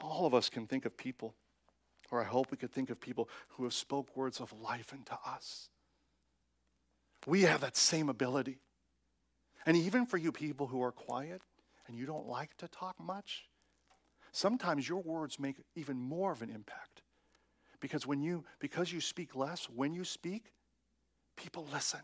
All 0.02 0.26
of 0.26 0.34
us 0.34 0.48
can 0.48 0.66
think 0.66 0.84
of 0.84 0.96
people 0.96 1.36
or 2.10 2.20
I 2.20 2.24
hope 2.24 2.50
we 2.50 2.56
could 2.56 2.72
think 2.72 2.90
of 2.90 3.00
people 3.00 3.28
who 3.50 3.62
have 3.62 3.72
spoke 3.72 4.16
words 4.16 4.40
of 4.40 4.52
life 4.52 4.92
into 4.92 5.16
us. 5.24 5.68
We 7.24 7.42
have 7.42 7.60
that 7.60 7.76
same 7.76 8.08
ability. 8.08 8.58
And 9.64 9.76
even 9.76 10.06
for 10.06 10.18
you 10.18 10.32
people 10.32 10.66
who 10.66 10.82
are 10.82 10.92
quiet 10.92 11.40
and 11.86 11.96
you 11.96 12.04
don't 12.04 12.26
like 12.26 12.56
to 12.58 12.68
talk 12.68 12.96
much, 13.00 13.48
sometimes 14.32 14.88
your 14.88 15.02
words 15.02 15.38
make 15.38 15.56
even 15.76 15.96
more 15.96 16.32
of 16.32 16.42
an 16.42 16.50
impact. 16.50 17.03
Because 17.84 18.06
when 18.06 18.22
you 18.22 18.46
because 18.60 18.90
you 18.90 19.02
speak 19.02 19.36
less, 19.36 19.68
when 19.68 19.92
you 19.92 20.04
speak, 20.04 20.54
people 21.36 21.66
listen. 21.70 22.00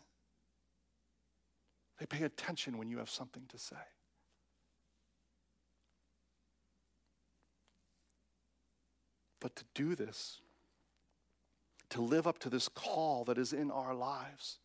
They 1.97 2.05
pay 2.05 2.23
attention 2.23 2.77
when 2.77 2.87
you 2.87 2.99
have 2.99 3.09
something 3.09 3.41
to 3.49 3.57
say. 3.57 3.81
But 9.39 9.55
to 9.55 9.63
do 9.73 9.95
this, 9.95 10.41
to 11.89 12.01
live 12.01 12.27
up 12.27 12.37
to 12.41 12.49
this 12.51 12.69
call 12.69 13.23
that 13.23 13.39
is 13.39 13.51
in 13.51 13.71
our 13.71 13.95
lives, 13.95 14.59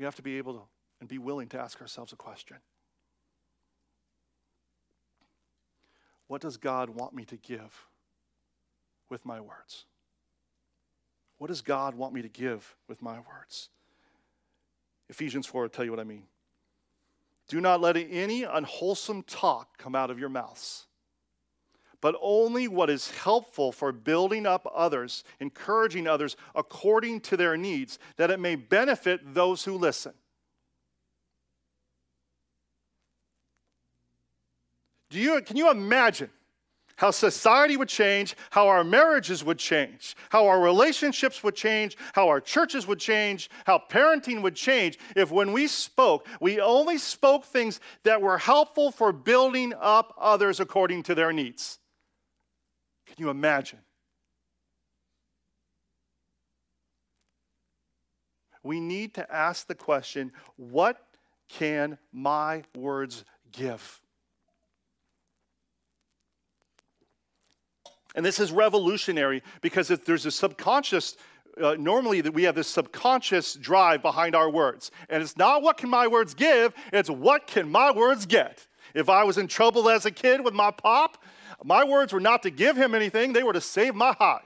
we 0.00 0.04
have 0.04 0.16
to 0.16 0.22
be 0.22 0.36
able 0.36 0.54
to 0.54 0.62
and 0.98 1.08
be 1.08 1.18
willing 1.18 1.46
to 1.50 1.60
ask 1.60 1.80
ourselves 1.80 2.12
a 2.12 2.16
question 2.16 2.56
What 6.26 6.40
does 6.40 6.56
God 6.56 6.90
want 6.90 7.14
me 7.14 7.24
to 7.26 7.36
give 7.36 7.86
with 9.08 9.24
my 9.24 9.40
words? 9.40 9.84
What 11.38 11.48
does 11.48 11.62
God 11.62 11.94
want 11.94 12.14
me 12.14 12.22
to 12.22 12.28
give 12.28 12.76
with 12.88 13.02
my 13.02 13.16
words? 13.16 13.68
Ephesians 15.08 15.46
4 15.46 15.62
will 15.62 15.68
tell 15.68 15.84
you 15.84 15.90
what 15.90 16.00
I 16.00 16.04
mean. 16.04 16.24
Do 17.48 17.60
not 17.60 17.80
let 17.80 17.96
any 17.96 18.44
unwholesome 18.44 19.24
talk 19.24 19.76
come 19.76 19.94
out 19.94 20.10
of 20.10 20.18
your 20.18 20.30
mouths 20.30 20.86
but 22.04 22.16
only 22.20 22.68
what 22.68 22.90
is 22.90 23.10
helpful 23.12 23.72
for 23.72 23.90
building 23.90 24.44
up 24.44 24.70
others, 24.76 25.24
encouraging 25.40 26.06
others 26.06 26.36
according 26.54 27.18
to 27.18 27.34
their 27.34 27.56
needs, 27.56 27.98
that 28.18 28.30
it 28.30 28.38
may 28.38 28.56
benefit 28.56 29.32
those 29.32 29.64
who 29.64 29.78
listen. 29.78 30.12
Do 35.08 35.18
you, 35.18 35.40
can 35.40 35.56
you 35.56 35.70
imagine 35.70 36.28
how 36.96 37.10
society 37.10 37.76
would 37.76 37.88
change, 37.88 38.36
how 38.50 38.68
our 38.68 38.84
marriages 38.84 39.44
would 39.44 39.58
change, 39.58 40.16
how 40.30 40.46
our 40.46 40.60
relationships 40.60 41.42
would 41.42 41.54
change, 41.54 41.96
how 42.12 42.28
our 42.28 42.40
churches 42.40 42.86
would 42.86 43.00
change, 43.00 43.50
how 43.66 43.82
parenting 43.90 44.42
would 44.42 44.54
change 44.54 44.98
if 45.16 45.30
when 45.30 45.52
we 45.52 45.66
spoke, 45.66 46.26
we 46.40 46.60
only 46.60 46.98
spoke 46.98 47.44
things 47.44 47.80
that 48.04 48.20
were 48.20 48.38
helpful 48.38 48.90
for 48.90 49.12
building 49.12 49.72
up 49.80 50.14
others 50.18 50.60
according 50.60 51.02
to 51.02 51.14
their 51.14 51.32
needs? 51.32 51.78
Can 53.06 53.16
you 53.18 53.30
imagine? 53.30 53.80
We 58.62 58.80
need 58.80 59.14
to 59.14 59.34
ask 59.34 59.66
the 59.66 59.74
question 59.74 60.32
what 60.56 60.98
can 61.48 61.98
my 62.12 62.64
words 62.74 63.24
give? 63.52 64.00
And 68.14 68.24
this 68.24 68.38
is 68.38 68.52
revolutionary 68.52 69.42
because 69.60 69.88
there's 69.88 70.26
a 70.26 70.30
subconscious, 70.30 71.16
uh, 71.60 71.74
normally 71.78 72.20
that 72.20 72.32
we 72.32 72.44
have 72.44 72.54
this 72.54 72.68
subconscious 72.68 73.54
drive 73.54 74.02
behind 74.02 74.36
our 74.36 74.48
words. 74.48 74.90
And 75.08 75.22
it's 75.22 75.36
not 75.36 75.62
what 75.62 75.76
can 75.76 75.90
my 75.90 76.06
words 76.06 76.34
give, 76.34 76.72
it's 76.92 77.10
what 77.10 77.46
can 77.46 77.70
my 77.70 77.90
words 77.90 78.26
get. 78.26 78.66
If 78.94 79.08
I 79.08 79.24
was 79.24 79.38
in 79.38 79.48
trouble 79.48 79.88
as 79.88 80.06
a 80.06 80.10
kid 80.10 80.44
with 80.44 80.54
my 80.54 80.70
pop, 80.70 81.22
my 81.64 81.82
words 81.82 82.12
were 82.12 82.20
not 82.20 82.42
to 82.44 82.50
give 82.50 82.76
him 82.76 82.94
anything, 82.94 83.32
they 83.32 83.42
were 83.42 83.52
to 83.52 83.60
save 83.60 83.94
my 83.94 84.12
hide. 84.12 84.40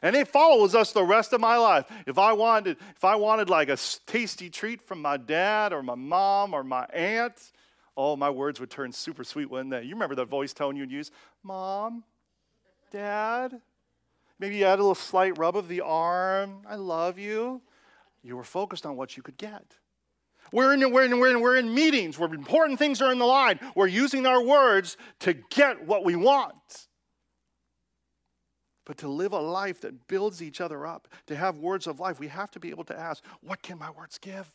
And 0.00 0.16
it 0.16 0.26
follows 0.26 0.74
us 0.74 0.92
the 0.92 1.04
rest 1.04 1.32
of 1.32 1.40
my 1.40 1.56
life. 1.56 1.86
If 2.06 2.18
I 2.18 2.32
wanted, 2.32 2.76
if 2.96 3.04
I 3.04 3.14
wanted 3.14 3.48
like 3.48 3.68
a 3.68 3.78
tasty 4.06 4.50
treat 4.50 4.82
from 4.82 5.00
my 5.00 5.16
dad 5.16 5.72
or 5.72 5.82
my 5.82 5.94
mom 5.94 6.54
or 6.54 6.64
my 6.64 6.84
aunt, 6.86 7.52
all 7.94 8.16
my 8.16 8.30
words 8.30 8.58
would 8.58 8.70
turn 8.70 8.90
super 8.90 9.22
sweet, 9.22 9.48
wouldn't 9.48 9.70
they? 9.70 9.82
You 9.82 9.94
remember 9.94 10.16
the 10.16 10.24
voice 10.24 10.52
tone 10.52 10.76
you'd 10.76 10.90
use? 10.90 11.12
Mom, 11.42 12.04
dad. 12.90 13.60
Maybe 14.38 14.56
you 14.56 14.64
had 14.64 14.78
a 14.78 14.82
little 14.82 14.94
slight 14.94 15.38
rub 15.38 15.56
of 15.56 15.68
the 15.68 15.80
arm. 15.80 16.62
I 16.68 16.74
love 16.76 17.18
you. 17.18 17.62
You 18.22 18.36
were 18.36 18.44
focused 18.44 18.86
on 18.86 18.96
what 18.96 19.16
you 19.16 19.22
could 19.22 19.36
get. 19.36 19.64
We're 20.52 20.74
in, 20.74 20.92
we're, 20.92 21.04
in, 21.04 21.18
we're, 21.18 21.30
in, 21.30 21.40
we're 21.40 21.56
in 21.56 21.72
meetings 21.72 22.18
where 22.18 22.32
important 22.32 22.78
things 22.78 23.00
are 23.00 23.10
in 23.10 23.18
the 23.18 23.24
line. 23.24 23.58
We're 23.74 23.86
using 23.86 24.26
our 24.26 24.42
words 24.42 24.96
to 25.20 25.34
get 25.34 25.86
what 25.86 26.04
we 26.04 26.14
want. 26.14 26.88
But 28.84 28.98
to 28.98 29.08
live 29.08 29.32
a 29.32 29.40
life 29.40 29.80
that 29.82 30.08
builds 30.08 30.42
each 30.42 30.60
other 30.60 30.86
up, 30.86 31.08
to 31.26 31.36
have 31.36 31.58
words 31.58 31.86
of 31.86 32.00
life, 32.00 32.18
we 32.20 32.28
have 32.28 32.50
to 32.50 32.60
be 32.60 32.70
able 32.70 32.84
to 32.84 32.98
ask, 32.98 33.24
what 33.40 33.62
can 33.62 33.78
my 33.78 33.90
words 33.90 34.18
give? 34.18 34.52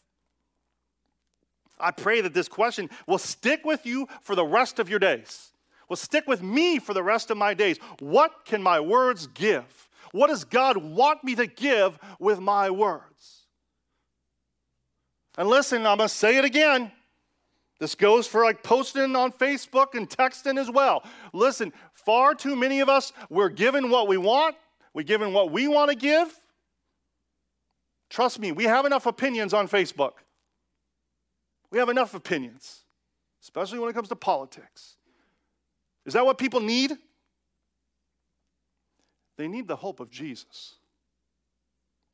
I 1.80 1.92
pray 1.92 2.22
that 2.22 2.34
this 2.34 2.48
question 2.48 2.90
will 3.08 3.18
stick 3.18 3.64
with 3.64 3.86
you 3.86 4.08
for 4.22 4.36
the 4.36 4.46
rest 4.46 4.80
of 4.80 4.90
your 4.90 5.00
days, 5.00 5.52
will 5.90 5.96
stick 5.96 6.28
with 6.28 6.42
me 6.42 6.80
for 6.80 6.94
the 6.94 7.04
rest 7.04 7.32
of 7.32 7.38
my 7.38 7.54
days. 7.54 7.78
What 8.00 8.46
can 8.46 8.62
my 8.62 8.80
words 8.80 9.28
give? 9.28 9.90
What 10.12 10.28
does 10.28 10.44
God 10.44 10.78
want 10.78 11.24
me 11.24 11.36
to 11.36 11.48
give 11.48 11.98
with 12.20 12.40
my 12.40 12.70
words? 12.70 13.46
And 15.38 15.48
listen, 15.48 15.86
I'm 15.86 15.98
going 15.98 16.10
to 16.10 16.14
say 16.14 16.38
it 16.38 16.46
again. 16.46 16.92
This 17.80 17.94
goes 17.94 18.26
for 18.26 18.44
like 18.44 18.64
posting 18.64 19.16
on 19.16 19.32
Facebook 19.32 19.94
and 19.94 20.10
texting 20.10 20.60
as 20.60 20.72
well. 20.72 21.04
Listen, 21.32 21.72
far 21.94 22.34
too 22.34 22.56
many 22.56 22.80
of 22.80 22.90
us, 22.90 23.14
we're 23.30 23.50
given 23.50 23.90
what 23.90 24.08
we 24.08 24.18
want, 24.18 24.56
we're 24.94 25.04
given 25.04 25.32
what 25.32 25.52
we 25.52 25.68
want 25.68 25.92
to 25.92 25.96
give. 25.96 26.42
Trust 28.10 28.40
me, 28.40 28.52
we 28.52 28.64
have 28.64 28.86
enough 28.86 29.06
opinions 29.06 29.54
on 29.54 29.68
Facebook. 29.68 30.14
We 31.70 31.78
have 31.78 31.90
enough 31.90 32.14
opinions, 32.14 32.86
especially 33.44 33.80
when 33.80 33.90
it 33.90 33.94
comes 33.94 34.08
to 34.10 34.16
politics. 34.16 34.97
Is 36.08 36.14
that 36.14 36.26
what 36.26 36.38
people 36.38 36.62
need? 36.62 36.94
They 39.38 39.48
need 39.48 39.68
the 39.68 39.76
hope 39.76 40.00
of 40.00 40.10
Jesus. 40.10 40.76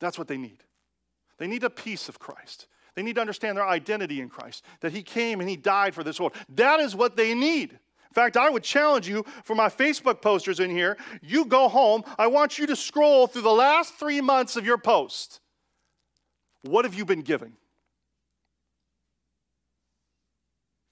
That's 0.00 0.18
what 0.18 0.28
they 0.28 0.36
need. 0.36 0.58
They 1.38 1.46
need 1.46 1.64
a 1.64 1.70
peace 1.70 2.08
of 2.08 2.18
Christ. 2.18 2.66
They 2.96 3.02
need 3.02 3.14
to 3.14 3.20
understand 3.20 3.56
their 3.56 3.66
identity 3.66 4.20
in 4.20 4.28
Christ, 4.28 4.64
that 4.80 4.92
He 4.92 5.02
came 5.02 5.40
and 5.40 5.48
He 5.48 5.56
died 5.56 5.94
for 5.94 6.04
this 6.04 6.20
world. 6.20 6.34
That 6.50 6.80
is 6.80 6.94
what 6.94 7.16
they 7.16 7.34
need. 7.34 7.72
In 7.72 8.14
fact, 8.14 8.36
I 8.36 8.50
would 8.50 8.62
challenge 8.62 9.08
you 9.08 9.24
for 9.42 9.56
my 9.56 9.68
Facebook 9.68 10.20
posters 10.20 10.60
in 10.60 10.70
here. 10.70 10.96
You 11.22 11.46
go 11.46 11.68
home, 11.68 12.04
I 12.18 12.26
want 12.26 12.58
you 12.58 12.66
to 12.66 12.76
scroll 12.76 13.26
through 13.26 13.42
the 13.42 13.50
last 13.50 13.94
three 13.94 14.20
months 14.20 14.56
of 14.56 14.66
your 14.66 14.78
post. 14.78 15.40
What 16.62 16.84
have 16.84 16.94
you 16.94 17.04
been 17.04 17.22
giving? 17.22 17.54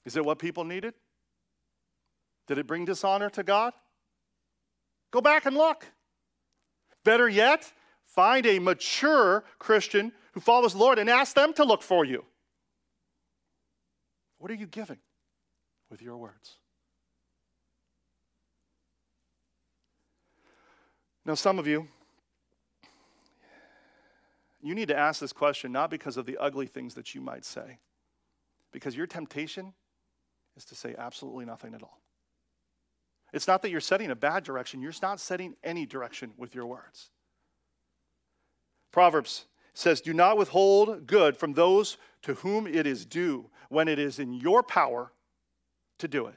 Is 0.05 0.17
it 0.17 0.25
what 0.25 0.38
people 0.38 0.65
needed? 0.65 0.95
Did 2.53 2.59
it 2.59 2.67
bring 2.67 2.85
dishonor 2.85 3.31
to 3.31 3.43
God? 3.43 3.73
Go 5.11 5.23
back 5.23 5.47
and 5.47 5.57
look. 5.57 5.87
Better 7.03 7.27
yet, 7.27 7.73
find 8.05 8.45
a 8.45 8.59
mature 8.59 9.43
Christian 9.59 10.12
who 10.33 10.41
follows 10.41 10.75
the 10.75 10.79
Lord 10.79 10.99
and 10.99 11.09
ask 11.09 11.35
them 11.35 11.55
to 11.55 11.65
look 11.65 11.81
for 11.81 12.05
you. 12.05 12.27
What 14.37 14.51
are 14.51 14.55
you 14.55 14.67
giving 14.67 14.99
with 15.88 16.03
your 16.03 16.19
words? 16.19 16.59
Now, 21.25 21.37
some 21.37 21.59
of 21.59 21.67
you, 21.67 21.88
you 24.61 24.75
need 24.75 24.88
to 24.88 24.99
ask 24.99 25.23
this 25.23 25.33
question 25.33 25.73
not 25.73 25.88
because 25.88 26.19
of 26.19 26.27
the 26.27 26.37
ugly 26.37 26.67
things 26.67 26.93
that 26.97 27.15
you 27.15 27.23
might 27.23 27.47
say, 27.47 27.79
because 28.73 28.95
your 28.95 29.07
temptation 29.07 29.73
is 30.55 30.67
to 30.67 30.75
say 30.75 30.95
absolutely 30.99 31.47
nothing 31.47 31.73
at 31.73 31.83
all. 31.83 32.02
It's 33.33 33.47
not 33.47 33.62
that 33.62 33.71
you're 33.71 33.81
setting 33.81 34.11
a 34.11 34.16
bad 34.16 34.45
direction, 34.45 34.83
you're 34.83 34.92
not 35.01 35.21
setting 35.21 35.57
any 35.64 35.87
direction 35.87 36.33
with 36.37 36.55
your 36.55 36.66
words. 36.66 37.11
Proverbs 38.92 39.47
says, 39.75 40.01
Do 40.01 40.12
not 40.12 40.37
withhold 40.37 41.07
good 41.07 41.37
from 41.37 41.55
those 41.55 41.97
to 42.23 42.35
whom 42.35 42.66
it 42.66 42.87
is 42.87 43.07
due 43.07 43.49
when 43.68 43.88
it 43.88 43.99
is 43.99 44.18
in 44.18 44.35
your 44.35 44.62
power 44.62 45.12
to 45.99 46.09
do 46.09 46.27
it. 46.27 46.35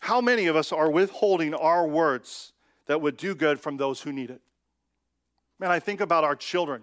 How 0.00 0.20
many 0.20 0.46
of 0.46 0.56
us 0.56 0.72
are 0.72 0.90
withholding 0.90 1.54
our 1.54 1.86
words 1.86 2.52
that 2.86 3.00
would 3.00 3.16
do 3.16 3.34
good 3.34 3.60
from 3.60 3.76
those 3.76 4.00
who 4.00 4.12
need 4.12 4.30
it? 4.30 4.40
Man, 5.58 5.70
I 5.70 5.80
think 5.80 6.00
about 6.00 6.24
our 6.24 6.36
children. 6.36 6.82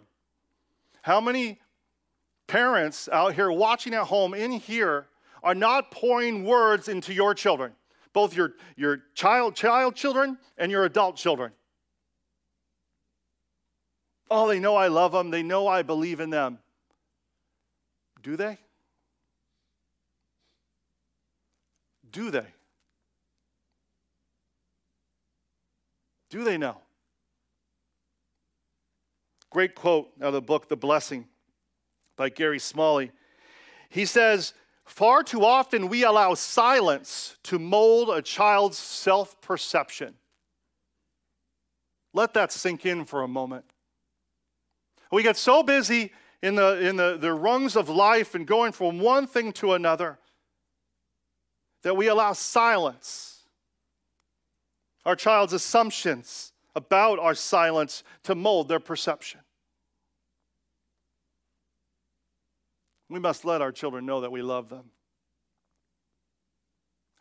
How 1.02 1.22
many 1.22 1.60
parents 2.48 3.08
out 3.12 3.34
here 3.34 3.52
watching 3.52 3.94
at 3.94 4.04
home 4.04 4.34
in 4.34 4.52
here 4.52 5.08
are 5.46 5.56
not 5.56 5.92
pouring 5.92 6.44
words 6.44 6.90
into 6.90 7.14
your 7.14 7.36
children, 7.36 7.72
both 8.14 8.36
your, 8.36 8.54
your 8.76 9.04
child, 9.14 9.56
child 9.56 9.96
children 9.96 10.40
and 10.58 10.72
your 10.72 10.84
adult 10.84 11.16
children? 11.16 11.52
Oh, 14.30 14.48
they 14.48 14.60
know 14.60 14.76
I 14.76 14.88
love 14.88 15.12
them. 15.12 15.30
They 15.30 15.44
know 15.44 15.68
I 15.68 15.84
believe 15.84 16.20
in 16.20 16.32
them. 16.32 16.58
Do 18.24 18.36
they? 18.36 18.58
Do 22.12 22.32
they? 22.32 22.48
Do 26.32 26.44
they 26.44 26.58
know? 26.58 26.78
Great 29.52 29.76
quote 29.76 30.10
out 30.20 30.30
of 30.30 30.34
the 30.34 30.42
book, 30.42 30.68
The 30.70 30.76
Blessing, 30.76 31.28
by 32.18 32.30
Gary 32.30 32.60
Smalley. 32.60 33.12
He 33.90 34.06
says, 34.06 34.54
Far 34.86 35.24
too 35.24 35.44
often 35.44 35.90
we 35.90 36.04
allow 36.04 36.36
silence 36.36 37.38
to 37.44 37.60
mold 37.60 38.10
a 38.10 38.22
child's 38.22 38.78
self 38.78 39.40
perception. 39.42 40.14
Let 42.14 42.34
that 42.36 42.52
sink 42.52 42.86
in 42.86 43.04
for 43.04 43.24
a 43.24 43.28
moment. 43.28 43.66
We 45.12 45.24
get 45.24 45.38
so 45.38 45.64
busy 45.64 46.14
in 46.42 46.56
the, 46.56 46.88
in 46.88 46.96
the, 46.96 47.18
the 47.20 47.34
rungs 47.34 47.76
of 47.76 47.90
life 47.90 48.36
and 48.36 48.46
going 48.46 48.72
from 48.72 49.00
one 49.00 49.28
thing 49.28 49.52
to 49.54 49.74
another 49.74 50.20
that 51.82 51.98
we 51.98 52.08
allow 52.08 52.34
silence, 52.34 53.44
our 55.06 55.16
child's 55.16 55.54
assumptions 55.54 56.52
about 56.76 57.20
our 57.20 57.36
silence, 57.36 58.04
to 58.24 58.36
mold 58.36 58.68
their 58.68 58.80
perception. 58.80 59.40
We 63.10 63.20
must 63.20 63.46
let 63.46 63.62
our 63.62 63.72
children 63.72 64.06
know 64.06 64.22
that 64.22 64.32
we 64.32 64.42
love 64.42 64.70
them. 64.70 64.92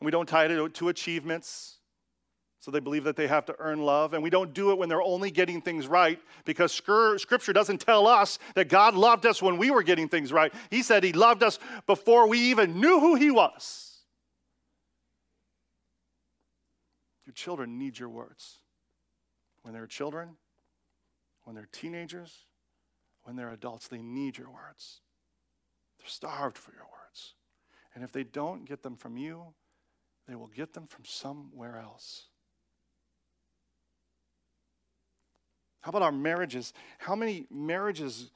We 0.01 0.11
don't 0.11 0.29
tie 0.29 0.45
it 0.45 0.75
to 0.75 0.89
achievements. 0.89 1.79
So 2.61 2.71
they 2.71 2.81
believe 2.81 3.05
that 3.05 3.17
they 3.17 3.27
have 3.27 3.45
to 3.47 3.57
earn 3.59 3.83
love. 3.83 4.15
And 4.15 4.23
we 4.23 4.31
don't 4.31 4.55
do 4.55 4.71
it 4.71 4.79
when 4.79 4.89
they're 4.89 5.03
only 5.03 5.31
getting 5.31 5.61
things 5.61 5.87
right 5.87 6.19
because 6.45 6.73
Scripture 6.73 7.53
doesn't 7.53 7.79
tell 7.79 8.07
us 8.07 8.39
that 8.55 8.69
God 8.69 8.95
loved 8.95 9.27
us 9.27 9.43
when 9.43 9.59
we 9.59 9.71
were 9.71 9.83
getting 9.83 10.09
things 10.09 10.33
right. 10.33 10.53
He 10.71 10.83
said 10.83 11.05
He 11.05 11.13
loved 11.13 11.43
us 11.43 11.59
before 11.87 12.27
we 12.27 12.39
even 12.39 12.81
knew 12.81 13.01
who 13.01 13.17
He 13.17 13.31
was. 13.31 13.99
Your 17.27 17.35
children 17.35 17.79
need 17.79 17.99
your 17.99 18.09
words. 18.09 18.59
When 19.63 19.73
they're 19.73 19.87
children, 19.87 20.37
when 21.45 21.55
they're 21.55 21.69
teenagers, 21.73 22.33
when 23.25 23.37
they're 23.37 23.53
adults, 23.53 23.89
they 23.89 24.03
need 24.03 24.37
your 24.37 24.51
words. 24.51 25.01
They're 26.05 26.11
starved 26.11 26.59
for 26.59 26.73
your 26.73 26.83
words. 26.83 27.35
And 27.95 28.05
if 28.05 28.13
they 28.13 28.25
don't 28.25 28.67
get 28.67 28.83
them 28.83 28.95
from 28.95 29.17
you, 29.17 29.55
they 30.29 30.35
will 30.35 30.49
get 30.49 30.75
them 30.75 30.87
from 30.87 31.07
somewhere 31.07 31.79
else. 31.79 32.27
How 35.81 35.89
about 35.89 36.03
our 36.03 36.13
marriages? 36.13 36.75
How 36.99 37.15
many 37.15 37.47
marriages 37.51 38.31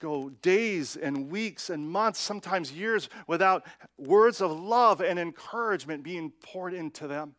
go 0.00 0.30
days 0.42 0.96
and 0.96 1.30
weeks 1.30 1.70
and 1.70 1.88
months, 1.88 2.18
sometimes 2.18 2.72
years, 2.72 3.08
without 3.28 3.64
words 3.96 4.40
of 4.40 4.50
love 4.50 5.00
and 5.00 5.18
encouragement 5.18 6.02
being 6.02 6.32
poured 6.42 6.74
into 6.74 7.06
them? 7.06 7.36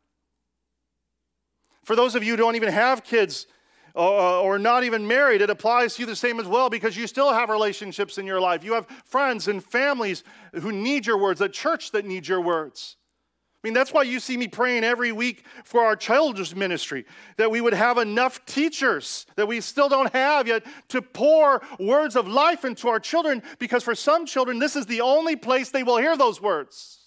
For 1.83 1.97
those 1.97 2.15
of 2.15 2.23
you 2.23 2.31
who 2.31 2.37
don't 2.37 2.55
even 2.55 2.71
have 2.71 3.03
kids 3.03 3.45
or 3.95 4.59
not 4.59 4.83
even 4.83 5.07
married, 5.07 5.41
it 5.41 5.49
applies 5.49 5.95
to 5.95 6.01
you 6.01 6.05
the 6.05 6.15
same 6.15 6.39
as 6.39 6.47
well 6.47 6.69
because 6.69 6.95
you 6.97 7.07
still 7.07 7.33
have 7.33 7.49
relationships 7.49 8.17
in 8.17 8.25
your 8.25 8.41
life. 8.41 8.63
You 8.63 8.73
have 8.73 8.87
friends 9.05 9.47
and 9.47 9.63
families 9.63 10.23
who 10.53 10.71
need 10.71 11.05
your 11.05 11.17
words, 11.17 11.41
a 11.41 11.49
church 11.49 11.91
that 11.91 12.05
needs 12.05 12.27
your 12.27 12.41
words. 12.41 12.97
I 13.63 13.67
mean, 13.67 13.73
that's 13.73 13.91
why 13.91 14.03
you 14.03 14.19
see 14.19 14.37
me 14.37 14.47
praying 14.47 14.83
every 14.83 15.11
week 15.11 15.43
for 15.63 15.83
our 15.83 15.95
children's 15.95 16.55
ministry, 16.55 17.03
that 17.37 17.49
we 17.49 17.61
would 17.61 17.73
have 17.73 17.97
enough 17.97 18.45
teachers 18.45 19.25
that 19.37 19.47
we 19.47 19.59
still 19.59 19.89
don't 19.89 20.13
have 20.13 20.47
yet 20.47 20.63
to 20.89 21.01
pour 21.01 21.63
words 21.79 22.15
of 22.15 22.27
life 22.27 22.63
into 22.63 22.89
our 22.89 22.99
children, 22.99 23.41
because 23.57 23.81
for 23.81 23.95
some 23.95 24.27
children, 24.27 24.59
this 24.59 24.75
is 24.75 24.85
the 24.85 25.01
only 25.01 25.35
place 25.35 25.71
they 25.71 25.81
will 25.81 25.97
hear 25.97 26.15
those 26.15 26.39
words. 26.39 26.99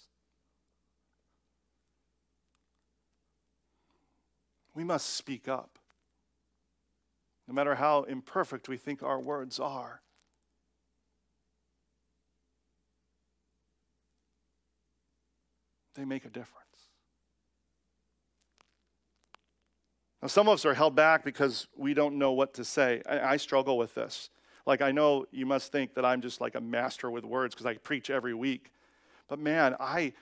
We 4.75 4.83
must 4.83 5.11
speak 5.11 5.47
up, 5.47 5.78
no 7.49 7.55
matter 7.55 7.73
how 7.73 8.03
imperfect 8.03 8.69
we 8.69 8.77
think 8.77 9.01
our 9.01 9.19
words 9.19 9.59
are. 9.59 10.01
they 15.95 16.05
make 16.05 16.23
a 16.23 16.29
difference. 16.29 16.65
Now, 20.21 20.29
some 20.29 20.47
of 20.47 20.53
us 20.53 20.65
are 20.65 20.73
held 20.73 20.95
back 20.95 21.25
because 21.25 21.67
we 21.75 21.93
don't 21.93 22.17
know 22.17 22.31
what 22.31 22.53
to 22.53 22.63
say. 22.63 23.01
I, 23.05 23.33
I 23.33 23.37
struggle 23.37 23.77
with 23.77 23.95
this. 23.95 24.29
Like, 24.65 24.81
I 24.81 24.91
know 24.91 25.25
you 25.31 25.45
must 25.45 25.73
think 25.73 25.95
that 25.95 26.05
I'm 26.05 26.21
just 26.21 26.39
like 26.39 26.55
a 26.55 26.61
master 26.61 27.11
with 27.11 27.25
words 27.25 27.53
because 27.53 27.65
I 27.65 27.73
preach 27.75 28.09
every 28.09 28.33
week. 28.33 28.71
But 29.27 29.39
man, 29.39 29.75
I, 29.77 30.13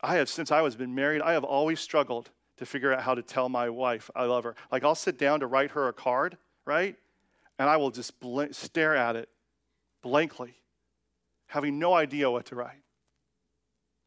I 0.00 0.16
have, 0.16 0.28
since 0.28 0.50
I 0.50 0.60
was 0.60 0.74
been 0.74 0.94
married, 0.94 1.22
I 1.22 1.34
have 1.34 1.44
always 1.44 1.78
struggled 1.78 2.30
to 2.58 2.66
figure 2.66 2.92
out 2.92 3.02
how 3.02 3.14
to 3.14 3.22
tell 3.22 3.48
my 3.48 3.68
wife 3.68 4.10
I 4.14 4.24
love 4.24 4.44
her. 4.44 4.54
Like, 4.70 4.84
I'll 4.84 4.94
sit 4.94 5.18
down 5.18 5.40
to 5.40 5.46
write 5.46 5.72
her 5.72 5.88
a 5.88 5.92
card, 5.92 6.36
right? 6.64 6.96
And 7.58 7.68
I 7.68 7.76
will 7.76 7.90
just 7.90 8.18
bl- 8.20 8.44
stare 8.52 8.96
at 8.96 9.16
it 9.16 9.28
blankly, 10.02 10.54
having 11.46 11.78
no 11.78 11.94
idea 11.94 12.30
what 12.30 12.46
to 12.46 12.54
write. 12.54 12.82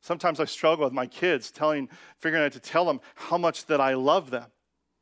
Sometimes 0.02 0.40
I 0.40 0.46
struggle 0.46 0.86
with 0.86 0.94
my 0.94 1.08
kids 1.08 1.52
telling, 1.52 1.90
figuring 2.20 2.46
out 2.46 2.54
to 2.54 2.60
tell 2.60 2.86
them 2.86 3.02
how 3.16 3.38
much 3.38 3.66
that 3.66 3.82
I 3.82 3.96
love 3.96 4.30
them. 4.30 4.46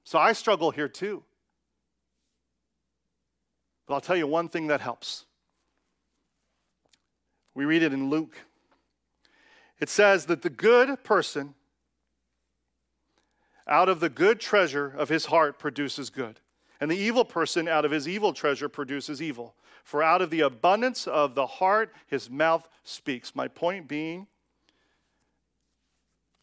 So 0.03 0.17
I 0.17 0.33
struggle 0.33 0.71
here 0.71 0.87
too. 0.87 1.23
But 3.85 3.95
I'll 3.95 4.01
tell 4.01 4.15
you 4.15 4.25
one 4.25 4.49
thing 4.49 4.67
that 4.67 4.81
helps. 4.81 5.25
We 7.53 7.65
read 7.65 7.83
it 7.83 7.93
in 7.93 8.09
Luke. 8.09 8.35
It 9.79 9.89
says 9.89 10.25
that 10.25 10.41
the 10.41 10.49
good 10.49 11.03
person 11.03 11.53
out 13.67 13.89
of 13.89 13.99
the 13.99 14.09
good 14.09 14.39
treasure 14.39 14.93
of 14.95 15.09
his 15.09 15.25
heart 15.25 15.59
produces 15.59 16.09
good, 16.09 16.39
and 16.79 16.89
the 16.89 16.97
evil 16.97 17.25
person 17.25 17.67
out 17.67 17.85
of 17.85 17.91
his 17.91 18.07
evil 18.07 18.33
treasure 18.33 18.69
produces 18.69 19.21
evil. 19.21 19.55
For 19.83 20.01
out 20.01 20.21
of 20.21 20.31
the 20.31 20.41
abundance 20.41 21.05
of 21.05 21.35
the 21.35 21.45
heart 21.45 21.93
his 22.07 22.29
mouth 22.29 22.67
speaks. 22.83 23.35
My 23.35 23.47
point 23.47 23.87
being, 23.87 24.25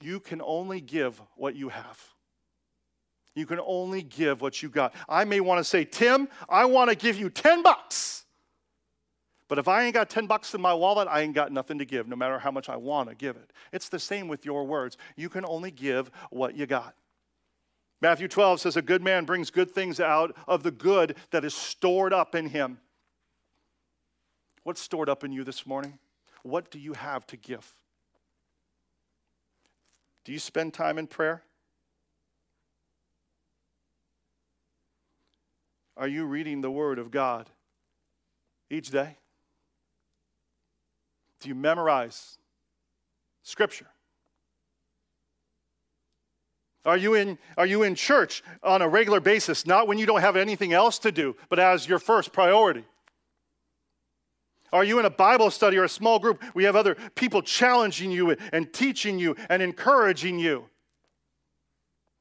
you 0.01 0.21
can 0.21 0.41
only 0.41 0.81
give 0.81 1.21
what 1.37 1.57
you 1.57 1.69
have. 1.69 2.01
You 3.35 3.47
can 3.47 3.61
only 3.65 4.03
give 4.03 4.41
what 4.41 4.63
you 4.63 4.69
got. 4.69 4.95
I 5.09 5.25
may 5.25 5.41
want 5.41 5.59
to 5.59 5.65
say, 5.65 5.85
Tim, 5.85 6.29
I 6.49 6.67
want 6.67 6.91
to 6.91 6.97
give 6.97 7.17
you 7.17 7.31
10 7.31 7.63
bucks. 7.63 8.25
But 9.49 9.59
if 9.59 9.69
I 9.69 9.85
ain't 9.85 9.95
got 9.95 10.09
10 10.09 10.27
bucks 10.27 10.55
in 10.55 10.61
my 10.61 10.73
wallet, 10.73 11.09
I 11.11 11.21
ain't 11.21 11.35
got 11.35 11.53
nothing 11.53 11.79
to 11.79 11.85
give, 11.85 12.09
no 12.09 12.17
matter 12.17 12.39
how 12.39 12.51
much 12.51 12.69
I 12.69 12.77
want 12.77 13.09
to 13.09 13.15
give 13.15 13.37
it. 13.37 13.53
It's 13.73 13.89
the 13.89 13.99
same 13.99 14.29
with 14.29 14.45
your 14.45 14.65
words. 14.65 14.97
You 15.17 15.29
can 15.29 15.45
only 15.45 15.71
give 15.71 16.11
what 16.31 16.57
you 16.57 16.67
got. 16.67 16.95
Matthew 18.03 18.27
12 18.27 18.61
says, 18.61 18.77
A 18.77 18.83
good 18.83 19.01
man 19.01 19.25
brings 19.25 19.51
good 19.51 19.71
things 19.71 20.01
out 20.01 20.35
of 20.49 20.65
the 20.65 20.73
good 20.73 21.15
that 21.31 21.45
is 21.45 21.55
stored 21.55 22.13
up 22.13 22.35
in 22.35 22.49
him. 22.49 22.79
What's 24.65 24.83
stored 24.83 25.09
up 25.09 25.23
in 25.23 25.31
you 25.31 25.45
this 25.45 25.65
morning? 25.65 26.01
What 26.43 26.73
do 26.73 26.81
you 26.81 26.95
have 26.95 27.25
to 27.29 27.37
give? 27.37 27.73
Do 30.25 30.33
you 30.33 30.41
spend 30.41 30.75
time 30.75 30.99
in 30.99 31.07
prayer? 31.07 31.45
Are 35.97 36.09
you 36.09 36.25
reading 36.25 36.61
the 36.61 36.71
Word 36.73 36.99
of 36.99 37.13
God 37.13 37.51
each 38.69 38.91
day? 38.91 39.17
Do 41.39 41.49
you 41.49 41.55
memorize 41.55 42.37
Scripture? 43.45 43.92
Are 46.85 46.97
you, 46.97 47.15
in, 47.15 47.39
are 47.57 47.67
you 47.67 47.85
in 47.85 47.95
church 47.95 48.43
on 48.63 48.83
a 48.83 48.89
regular 48.89 49.21
basis, 49.21 49.67
not 49.67 49.87
when 49.87 49.99
you 49.99 50.07
don't 50.07 50.21
have 50.21 50.37
anything 50.37 50.73
else 50.73 50.99
to 51.01 51.13
do, 51.13 51.37
but 51.49 51.59
as 51.59 51.89
your 51.89 52.01
first 52.01 52.33
priority? 52.33 52.85
Are 54.73 54.83
you 54.83 54.99
in 54.99 55.05
a 55.05 55.11
Bible 55.11 55.51
study 55.51 55.77
or 55.77 55.85
a 55.85 55.89
small 55.89 56.19
group? 56.19 56.43
We 56.55 56.65
have 56.65 56.75
other 56.75 56.97
people 57.15 57.43
challenging 57.43 58.11
you 58.11 58.35
and 58.53 58.73
teaching 58.73 59.19
you 59.19 59.37
and 59.49 59.63
encouraging 59.63 60.39
you. 60.39 60.65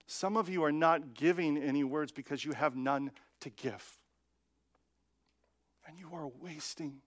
Some 0.06 0.36
of 0.36 0.50
you 0.50 0.64
are 0.64 0.74
not 0.74 1.14
giving 1.14 1.58
any 1.58 1.86
words 1.86 2.12
because 2.12 2.44
you 2.44 2.52
have 2.52 2.76
none 2.76 3.12
to 3.40 3.50
give. 3.50 3.98
And 5.88 5.98
you 5.98 6.10
are 6.14 6.28
wasting 6.28 6.98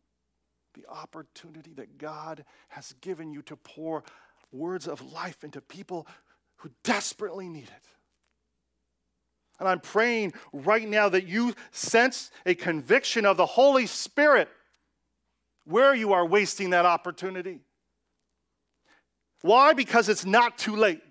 the 0.72 0.86
opportunity 0.88 1.74
that 1.74 1.98
God 1.98 2.44
has 2.68 2.94
given 3.00 3.30
you 3.30 3.42
to 3.42 3.56
pour 3.56 4.02
words 4.50 4.88
of 4.88 5.12
life 5.12 5.44
into 5.44 5.60
people 5.60 6.06
who 6.56 6.70
desperately 6.82 7.48
need 7.48 7.64
it. 7.64 7.88
And 9.60 9.68
I'm 9.68 9.80
praying 9.80 10.32
right 10.52 10.88
now 10.88 11.08
that 11.08 11.26
you 11.26 11.54
sense 11.70 12.30
a 12.44 12.54
conviction 12.54 13.24
of 13.24 13.36
the 13.36 13.46
Holy 13.46 13.86
Spirit 13.86 14.48
where 15.64 15.94
you 15.94 16.12
are 16.12 16.26
wasting 16.26 16.70
that 16.70 16.86
opportunity. 16.86 17.60
Why? 19.42 19.72
Because 19.72 20.08
it's 20.08 20.24
not 20.24 20.58
too 20.58 20.74
late. 20.74 21.02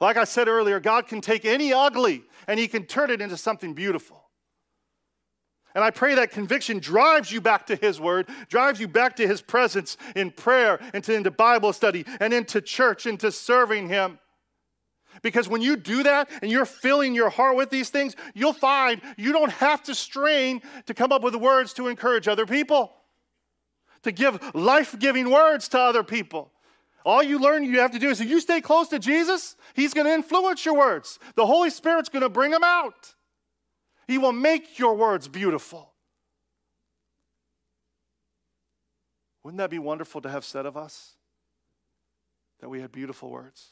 Like 0.00 0.16
I 0.16 0.24
said 0.24 0.48
earlier, 0.48 0.80
God 0.80 1.06
can 1.06 1.20
take 1.20 1.44
any 1.44 1.72
ugly 1.72 2.24
and 2.48 2.58
He 2.58 2.66
can 2.68 2.84
turn 2.84 3.10
it 3.10 3.20
into 3.20 3.36
something 3.36 3.74
beautiful. 3.74 4.23
And 5.74 5.82
I 5.82 5.90
pray 5.90 6.14
that 6.14 6.30
conviction 6.30 6.78
drives 6.78 7.32
you 7.32 7.40
back 7.40 7.66
to 7.66 7.76
His 7.76 8.00
Word, 8.00 8.28
drives 8.48 8.78
you 8.78 8.86
back 8.86 9.16
to 9.16 9.26
His 9.26 9.42
presence 9.42 9.96
in 10.14 10.30
prayer, 10.30 10.80
into, 10.92 11.14
into 11.14 11.30
Bible 11.30 11.72
study, 11.72 12.04
and 12.20 12.32
into 12.32 12.60
church, 12.60 13.06
into 13.06 13.32
serving 13.32 13.88
Him. 13.88 14.18
Because 15.22 15.48
when 15.48 15.62
you 15.62 15.76
do 15.76 16.02
that 16.02 16.28
and 16.42 16.50
you're 16.50 16.64
filling 16.64 17.14
your 17.14 17.30
heart 17.30 17.56
with 17.56 17.70
these 17.70 17.90
things, 17.90 18.16
you'll 18.34 18.52
find 18.52 19.00
you 19.16 19.32
don't 19.32 19.52
have 19.52 19.82
to 19.84 19.94
strain 19.94 20.60
to 20.86 20.94
come 20.94 21.12
up 21.12 21.22
with 21.22 21.34
words 21.34 21.72
to 21.74 21.88
encourage 21.88 22.28
other 22.28 22.46
people 22.46 22.92
to 24.04 24.12
give 24.12 24.38
life 24.54 24.96
giving 24.98 25.30
words 25.30 25.68
to 25.68 25.80
other 25.80 26.04
people. 26.04 26.52
All 27.04 27.22
you 27.22 27.38
learn 27.38 27.64
you 27.64 27.80
have 27.80 27.90
to 27.90 27.98
do 27.98 28.08
is 28.08 28.20
if 28.20 28.30
you 28.30 28.40
stay 28.40 28.60
close 28.60 28.88
to 28.88 28.98
Jesus, 28.98 29.56
He's 29.74 29.92
going 29.92 30.06
to 30.06 30.14
influence 30.14 30.64
your 30.64 30.76
words. 30.76 31.18
The 31.34 31.44
Holy 31.44 31.70
Spirit's 31.70 32.08
going 32.08 32.22
to 32.22 32.28
bring 32.28 32.50
them 32.50 32.64
out. 32.64 33.14
He 34.06 34.18
will 34.18 34.32
make 34.32 34.78
your 34.78 34.94
words 34.94 35.28
beautiful. 35.28 35.90
Wouldn't 39.42 39.58
that 39.58 39.70
be 39.70 39.78
wonderful 39.78 40.20
to 40.22 40.30
have 40.30 40.44
said 40.44 40.66
of 40.66 40.76
us? 40.76 41.12
That 42.60 42.68
we 42.68 42.80
had 42.80 42.92
beautiful 42.92 43.30
words. 43.30 43.68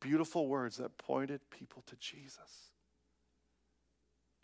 Beautiful 0.00 0.48
words 0.48 0.78
that 0.78 0.98
pointed 0.98 1.40
people 1.50 1.84
to 1.86 1.96
Jesus. 1.96 2.70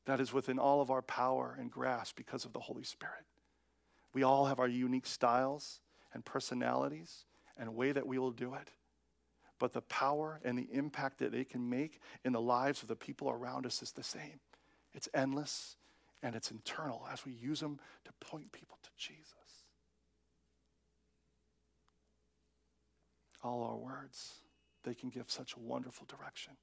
That 0.06 0.20
is 0.20 0.32
within 0.32 0.58
all 0.58 0.80
of 0.80 0.90
our 0.90 1.02
power 1.02 1.56
and 1.58 1.70
grasp 1.70 2.16
because 2.16 2.44
of 2.44 2.52
the 2.52 2.60
Holy 2.60 2.84
Spirit. 2.84 3.26
We 4.14 4.22
all 4.22 4.46
have 4.46 4.60
our 4.60 4.68
unique 4.68 5.06
styles 5.06 5.80
and 6.14 6.24
personalities 6.24 7.24
and 7.58 7.74
way 7.74 7.92
that 7.92 8.06
we 8.06 8.18
will 8.18 8.30
do 8.30 8.54
it. 8.54 8.70
But 9.58 9.72
the 9.72 9.82
power 9.82 10.40
and 10.44 10.58
the 10.58 10.68
impact 10.72 11.18
that 11.18 11.34
it 11.34 11.50
can 11.50 11.68
make 11.68 12.00
in 12.24 12.32
the 12.32 12.40
lives 12.40 12.82
of 12.82 12.88
the 12.88 12.96
people 12.96 13.30
around 13.30 13.66
us 13.66 13.82
is 13.82 13.92
the 13.92 14.04
same. 14.04 14.40
It's 14.94 15.08
endless 15.14 15.76
and 16.22 16.34
it's 16.34 16.50
internal 16.50 17.06
as 17.12 17.24
we 17.24 17.32
use 17.32 17.60
them 17.60 17.78
to 18.04 18.12
point 18.20 18.52
people 18.52 18.78
to 18.82 18.90
Jesus. 18.96 19.34
All 23.42 23.62
our 23.62 23.76
words, 23.76 24.42
they 24.84 24.94
can 24.94 25.10
give 25.10 25.30
such 25.30 25.56
wonderful 25.56 26.06
direction. 26.06 26.54